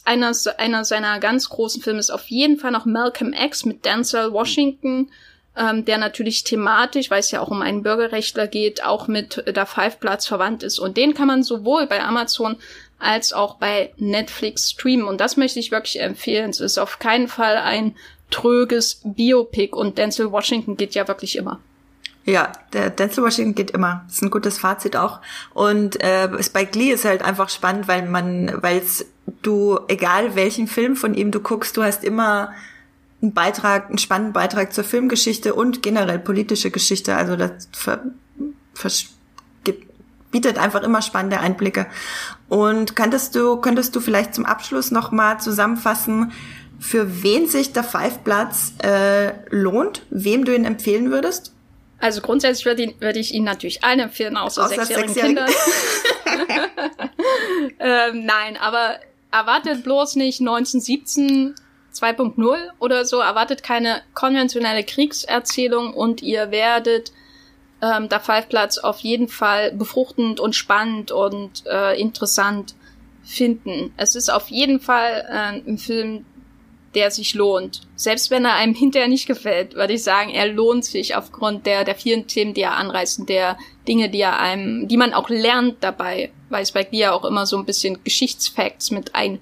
einer, 0.05 0.33
einer 0.59 0.85
seiner 0.85 1.19
ganz 1.19 1.49
großen 1.49 1.83
Filme 1.83 1.99
ist 1.99 2.11
auf 2.11 2.29
jeden 2.29 2.59
Fall 2.59 2.71
noch 2.71 2.85
Malcolm 2.85 3.33
X 3.33 3.65
mit 3.65 3.85
Denzel 3.85 4.33
Washington 4.33 5.11
ähm, 5.57 5.85
der 5.85 5.99
natürlich 5.99 6.45
thematisch, 6.45 7.11
weil 7.11 7.21
es 7.21 7.31
ja 7.31 7.41
auch 7.41 7.49
um 7.49 7.63
einen 7.63 7.83
Bürgerrechtler 7.83 8.47
geht, 8.47 8.85
auch 8.85 9.07
mit 9.07 9.45
der 9.47 9.67
Five 9.67 10.01
Platz 10.01 10.27
verwandt 10.27 10.63
ist. 10.63 10.79
Und 10.79 10.97
den 10.97 11.15
kann 11.15 11.27
man 11.27 11.43
sowohl 11.43 11.87
bei 11.87 12.03
Amazon 12.03 12.57
als 12.99 13.33
auch 13.33 13.57
bei 13.57 13.93
Netflix 13.97 14.71
streamen. 14.71 15.07
Und 15.07 15.21
das 15.21 15.37
möchte 15.37 15.59
ich 15.59 15.71
wirklich 15.71 16.01
empfehlen. 16.01 16.51
Es 16.51 16.61
ist 16.61 16.79
auf 16.79 16.99
keinen 16.99 17.29
Fall 17.29 17.57
ein 17.57 17.97
tröges 18.33 19.01
Biopic 19.05 19.77
und 19.77 19.99
Denzel 19.99 20.33
Washington 20.33 20.77
geht 20.77 20.95
ja 20.95 21.07
wirklich 21.07 21.37
immer. 21.37 21.61
Ja, 22.25 22.53
der 22.73 22.91
Denzel 22.91 23.25
Washington 23.25 23.55
geht 23.55 23.73
immer. 23.73 24.03
Das 24.07 24.17
ist 24.17 24.23
ein 24.23 24.31
gutes 24.31 24.59
Fazit 24.59 24.97
auch. 24.97 25.21
Und 25.55 26.01
äh, 26.03 26.43
Spike 26.43 26.79
Lee 26.79 26.93
ist 26.93 27.05
halt 27.05 27.23
einfach 27.23 27.49
spannend, 27.49 27.89
weil 27.89 28.09
man, 28.09 28.63
weil 28.63 28.83
du, 29.43 29.81
egal 29.89 30.35
welchen 30.37 30.69
Film 30.69 30.97
von 30.97 31.15
ihm 31.15 31.31
du 31.31 31.41
guckst, 31.41 31.77
du 31.77 31.83
hast 31.83 32.05
immer 32.05 32.53
einen 33.21 33.33
Beitrag, 33.33 33.89
einen 33.89 33.99
spannenden 33.99 34.33
Beitrag 34.33 34.73
zur 34.73 34.85
Filmgeschichte 34.85 35.55
und 35.55 35.83
generell 35.83 36.19
politische 36.19 36.71
Geschichte. 36.71 37.17
Also 37.17 37.37
das 37.37 37.69
ver, 37.73 38.03
ver, 38.75 38.91
bietet 40.33 40.59
einfach 40.59 40.83
immer 40.83 41.03
spannende 41.03 41.39
Einblicke. 41.39 41.87
Und 42.49 42.97
könntest 42.97 43.37
du, 43.37 43.57
könntest 43.59 43.95
du 43.95 44.01
vielleicht 44.01 44.35
zum 44.35 44.45
Abschluss 44.45 44.91
nochmal 44.91 45.39
zusammenfassen, 45.41 46.33
für 46.83 47.23
wen 47.23 47.47
sich 47.47 47.73
der 47.73 47.85
Five-Platz 47.85 48.75
äh, 48.83 49.35
lohnt, 49.51 50.03
wem 50.11 50.45
du 50.45 50.53
ihn 50.53 50.65
empfehlen 50.65 51.13
würdest? 51.13 51.55
Also 52.01 52.21
grundsätzlich 52.21 52.67
würde 52.67 52.83
ich, 52.83 53.01
würde 53.01 53.21
ich 53.21 53.33
ihn 53.33 53.45
natürlich 53.45 53.85
allen 53.85 54.01
empfehlen, 54.01 54.37
außer, 54.37 54.65
außer 54.65 54.75
sechsjährigen 54.75 55.15
Kindern. 55.15 55.49
ähm, 57.79 58.27
nein, 58.27 58.57
aber 58.61 58.97
erwartet 59.31 59.85
bloß 59.85 60.17
nicht 60.17 60.41
1917 60.41 61.55
2.0 61.95 62.57
oder 62.81 63.05
so, 63.05 63.21
erwartet 63.21 63.63
keine 63.63 64.03
konventionelle 64.15 64.83
Kriegserzählung 64.83 65.95
und 65.95 66.21
ihr 66.21 66.51
werdet 66.51 67.13
ähm, 67.81 68.09
der 68.09 68.19
Five-Platz 68.19 68.79
auf 68.79 68.99
jeden 69.01 69.29
Fall 69.29 69.71
befruchtend 69.73 70.41
und 70.41 70.57
spannend 70.57 71.13
und 71.13 71.65
äh, 71.67 72.01
interessant 72.01 72.75
finden. 73.23 73.95
Es 73.97 74.17
ist 74.17 74.31
auf 74.31 74.49
jeden 74.49 74.81
Fall 74.81 75.25
äh, 75.29 75.71
ein 75.71 75.79
Film, 75.79 76.25
der 76.95 77.11
sich 77.11 77.35
lohnt. 77.35 77.83
Selbst 77.97 78.31
wenn 78.31 78.45
er 78.45 78.55
einem 78.55 78.75
hinterher 78.83 79.09
nicht 79.09 79.27
gefällt, 79.27 79.75
würde 79.75 79.95
ich 79.95 80.03
sagen, 80.03 80.31
er 80.31 80.47
lohnt 80.47 80.85
sich 80.85 81.17
aufgrund 81.17 81.67
der, 81.67 81.85
der 81.85 81.95
vielen 81.95 82.27
Themen, 82.27 82.55
die 82.55 82.63
er 82.63 82.77
anreißt 82.77 83.21
und 83.21 83.29
der 83.29 83.57
Dinge, 83.89 84.09
die 84.09 84.21
er 84.21 84.39
einem, 84.39 84.89
die 84.89 84.97
man 84.97 85.15
auch 85.15 85.29
lernt 85.29 85.77
dabei, 85.81 86.31
weil 86.49 86.67
Spike 86.67 86.91
Lee 86.93 87.01
ja 87.01 87.13
auch 87.13 87.25
immer 87.25 87.47
so 87.47 87.57
ein 87.57 87.65
bisschen 87.65 88.03
Geschichtsfacts 88.05 88.91
mit 88.91 89.15
ein 89.15 89.41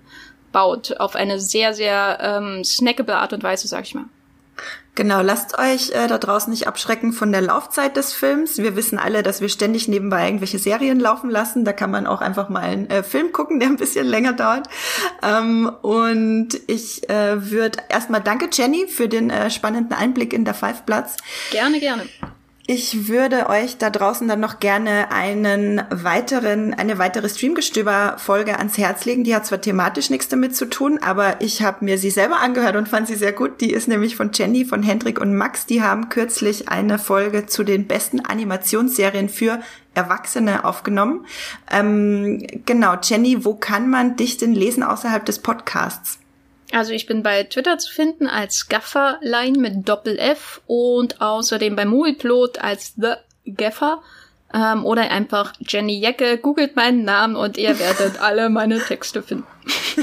baut 0.52 0.98
auf 0.98 1.14
eine 1.14 1.38
sehr, 1.38 1.74
sehr 1.74 2.18
ähm, 2.20 2.64
snackable 2.64 3.16
Art 3.16 3.32
und 3.32 3.42
Weise, 3.42 3.68
sag 3.68 3.84
ich 3.84 3.94
mal. 3.94 4.06
Genau, 4.96 5.22
lasst 5.22 5.58
euch 5.58 5.90
äh, 5.90 6.08
da 6.08 6.18
draußen 6.18 6.50
nicht 6.50 6.66
abschrecken 6.66 7.12
von 7.12 7.30
der 7.32 7.40
Laufzeit 7.40 7.96
des 7.96 8.12
Films. 8.12 8.58
Wir 8.58 8.76
wissen 8.76 8.98
alle, 8.98 9.22
dass 9.22 9.40
wir 9.40 9.48
ständig 9.48 9.88
nebenbei 9.88 10.26
irgendwelche 10.26 10.58
Serien 10.58 10.98
laufen 10.98 11.30
lassen. 11.30 11.64
Da 11.64 11.72
kann 11.72 11.90
man 11.90 12.06
auch 12.06 12.20
einfach 12.20 12.48
mal 12.48 12.62
einen 12.62 12.90
äh, 12.90 13.02
Film 13.02 13.32
gucken, 13.32 13.60
der 13.60 13.68
ein 13.68 13.76
bisschen 13.76 14.06
länger 14.06 14.32
dauert. 14.32 14.68
Ähm, 15.22 15.70
und 15.82 16.48
ich 16.66 17.08
äh, 17.08 17.50
würde 17.50 17.78
erstmal 17.88 18.20
danke 18.20 18.48
Jenny 18.52 18.88
für 18.88 19.08
den 19.08 19.30
äh, 19.30 19.50
spannenden 19.50 19.96
Einblick 19.96 20.32
in 20.32 20.44
der 20.44 20.54
Five 20.54 20.84
Platz. 20.84 21.16
Gerne, 21.50 21.78
gerne. 21.78 22.02
Ich 22.72 23.08
würde 23.08 23.48
euch 23.48 23.78
da 23.78 23.90
draußen 23.90 24.28
dann 24.28 24.38
noch 24.38 24.60
gerne 24.60 25.10
einen 25.10 25.82
weiteren, 25.90 26.72
eine 26.72 26.98
weitere 26.98 27.28
Streamgestöber-Folge 27.28 28.60
ans 28.60 28.78
Herz 28.78 29.04
legen. 29.06 29.24
Die 29.24 29.34
hat 29.34 29.44
zwar 29.44 29.60
thematisch 29.60 30.08
nichts 30.08 30.28
damit 30.28 30.54
zu 30.54 30.66
tun, 30.66 31.00
aber 31.02 31.40
ich 31.40 31.62
habe 31.62 31.84
mir 31.84 31.98
sie 31.98 32.10
selber 32.10 32.36
angehört 32.36 32.76
und 32.76 32.88
fand 32.88 33.08
sie 33.08 33.16
sehr 33.16 33.32
gut. 33.32 33.60
Die 33.60 33.72
ist 33.72 33.88
nämlich 33.88 34.14
von 34.14 34.30
Jenny, 34.32 34.64
von 34.64 34.84
Hendrik 34.84 35.20
und 35.20 35.36
Max. 35.36 35.66
Die 35.66 35.82
haben 35.82 36.10
kürzlich 36.10 36.68
eine 36.68 37.00
Folge 37.00 37.46
zu 37.46 37.64
den 37.64 37.88
besten 37.88 38.20
Animationsserien 38.20 39.28
für 39.28 39.58
Erwachsene 39.94 40.64
aufgenommen. 40.64 41.26
Ähm, 41.72 42.46
genau, 42.66 42.94
Jenny, 43.02 43.44
wo 43.44 43.54
kann 43.54 43.90
man 43.90 44.14
dich 44.14 44.36
denn 44.36 44.54
lesen 44.54 44.84
außerhalb 44.84 45.26
des 45.26 45.40
Podcasts? 45.40 46.20
Also 46.72 46.92
ich 46.92 47.06
bin 47.06 47.22
bei 47.22 47.44
Twitter 47.44 47.78
zu 47.78 47.92
finden 47.92 48.26
als 48.26 48.68
Gafferline 48.68 49.58
mit 49.58 49.88
Doppel 49.88 50.18
F 50.18 50.60
und 50.66 51.20
außerdem 51.20 51.74
bei 51.76 51.84
Movieplot 51.84 52.58
als 52.58 52.94
The 52.96 53.14
Gaffer 53.46 54.02
ähm, 54.54 54.84
oder 54.84 55.10
einfach 55.10 55.52
Jenny 55.60 55.98
Jecke. 55.98 56.38
Googelt 56.38 56.76
meinen 56.76 57.04
Namen 57.04 57.36
und 57.36 57.58
ihr 57.58 57.78
werdet 57.78 58.20
alle 58.20 58.50
meine 58.50 58.78
Texte 58.78 59.22
finden. 59.22 59.46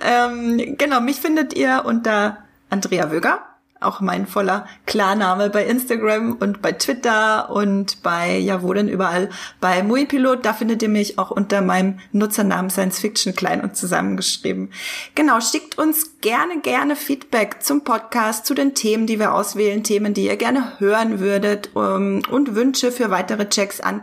ähm, 0.00 0.76
genau, 0.76 1.00
mich 1.00 1.16
findet 1.16 1.54
ihr 1.54 1.82
unter 1.84 2.38
Andrea 2.68 3.10
Wöger 3.10 3.49
auch 3.80 4.00
mein 4.00 4.26
voller 4.26 4.66
Klarname 4.86 5.50
bei 5.50 5.64
Instagram 5.64 6.34
und 6.34 6.62
bei 6.62 6.72
Twitter 6.72 7.50
und 7.50 8.02
bei, 8.02 8.38
ja, 8.38 8.62
wo 8.62 8.72
denn 8.72 8.88
überall, 8.88 9.30
bei 9.60 9.82
Muipilot, 9.82 10.44
da 10.44 10.52
findet 10.52 10.82
ihr 10.82 10.88
mich 10.88 11.18
auch 11.18 11.30
unter 11.30 11.62
meinem 11.62 11.98
Nutzernamen 12.12 12.70
Science 12.70 12.98
Fiction 12.98 13.34
klein 13.34 13.62
und 13.62 13.76
zusammengeschrieben. 13.76 14.70
Genau, 15.14 15.40
schickt 15.40 15.78
uns 15.78 16.20
gerne, 16.20 16.60
gerne 16.60 16.94
Feedback 16.94 17.62
zum 17.62 17.82
Podcast, 17.82 18.46
zu 18.46 18.54
den 18.54 18.74
Themen, 18.74 19.06
die 19.06 19.18
wir 19.18 19.34
auswählen, 19.34 19.82
Themen, 19.82 20.14
die 20.14 20.26
ihr 20.26 20.36
gerne 20.36 20.78
hören 20.78 21.20
würdet 21.20 21.70
um, 21.74 21.84
ähm, 21.84 22.22
und 22.30 22.54
Wünsche 22.54 22.92
für 22.92 23.10
weitere 23.10 23.48
Checks 23.48 23.80
an 23.80 24.02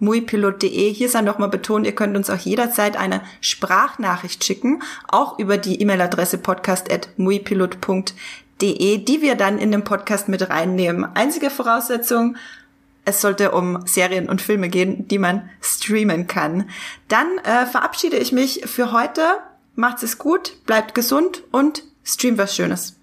podcast.muipilot.de. 0.00 0.92
Hier 0.92 1.08
sei 1.08 1.22
nochmal 1.22 1.48
betont, 1.48 1.86
ihr 1.86 1.94
könnt 1.94 2.16
uns 2.16 2.30
auch 2.30 2.38
jederzeit 2.38 2.96
eine 2.96 3.22
Sprachnachricht 3.40 4.44
schicken, 4.44 4.82
auch 5.08 5.38
über 5.38 5.58
die 5.58 5.80
E-Mail-Adresse 5.80 6.38
podcast.muipilot.de 6.38 8.14
de, 8.60 8.98
die 8.98 9.22
wir 9.22 9.34
dann 9.34 9.58
in 9.58 9.70
den 9.70 9.84
Podcast 9.84 10.28
mit 10.28 10.48
reinnehmen. 10.48 11.04
Einzige 11.14 11.50
Voraussetzung, 11.50 12.36
es 13.04 13.20
sollte 13.20 13.52
um 13.52 13.86
Serien 13.86 14.28
und 14.28 14.42
Filme 14.42 14.68
gehen, 14.68 15.06
die 15.08 15.18
man 15.18 15.48
streamen 15.60 16.26
kann. 16.26 16.68
Dann 17.08 17.38
äh, 17.38 17.66
verabschiede 17.66 18.16
ich 18.16 18.32
mich 18.32 18.62
für 18.66 18.92
heute. 18.92 19.22
Macht's 19.74 20.02
es 20.02 20.18
gut, 20.18 20.64
bleibt 20.64 20.94
gesund 20.94 21.42
und 21.52 21.84
stream 22.02 22.38
was 22.38 22.56
Schönes. 22.56 22.96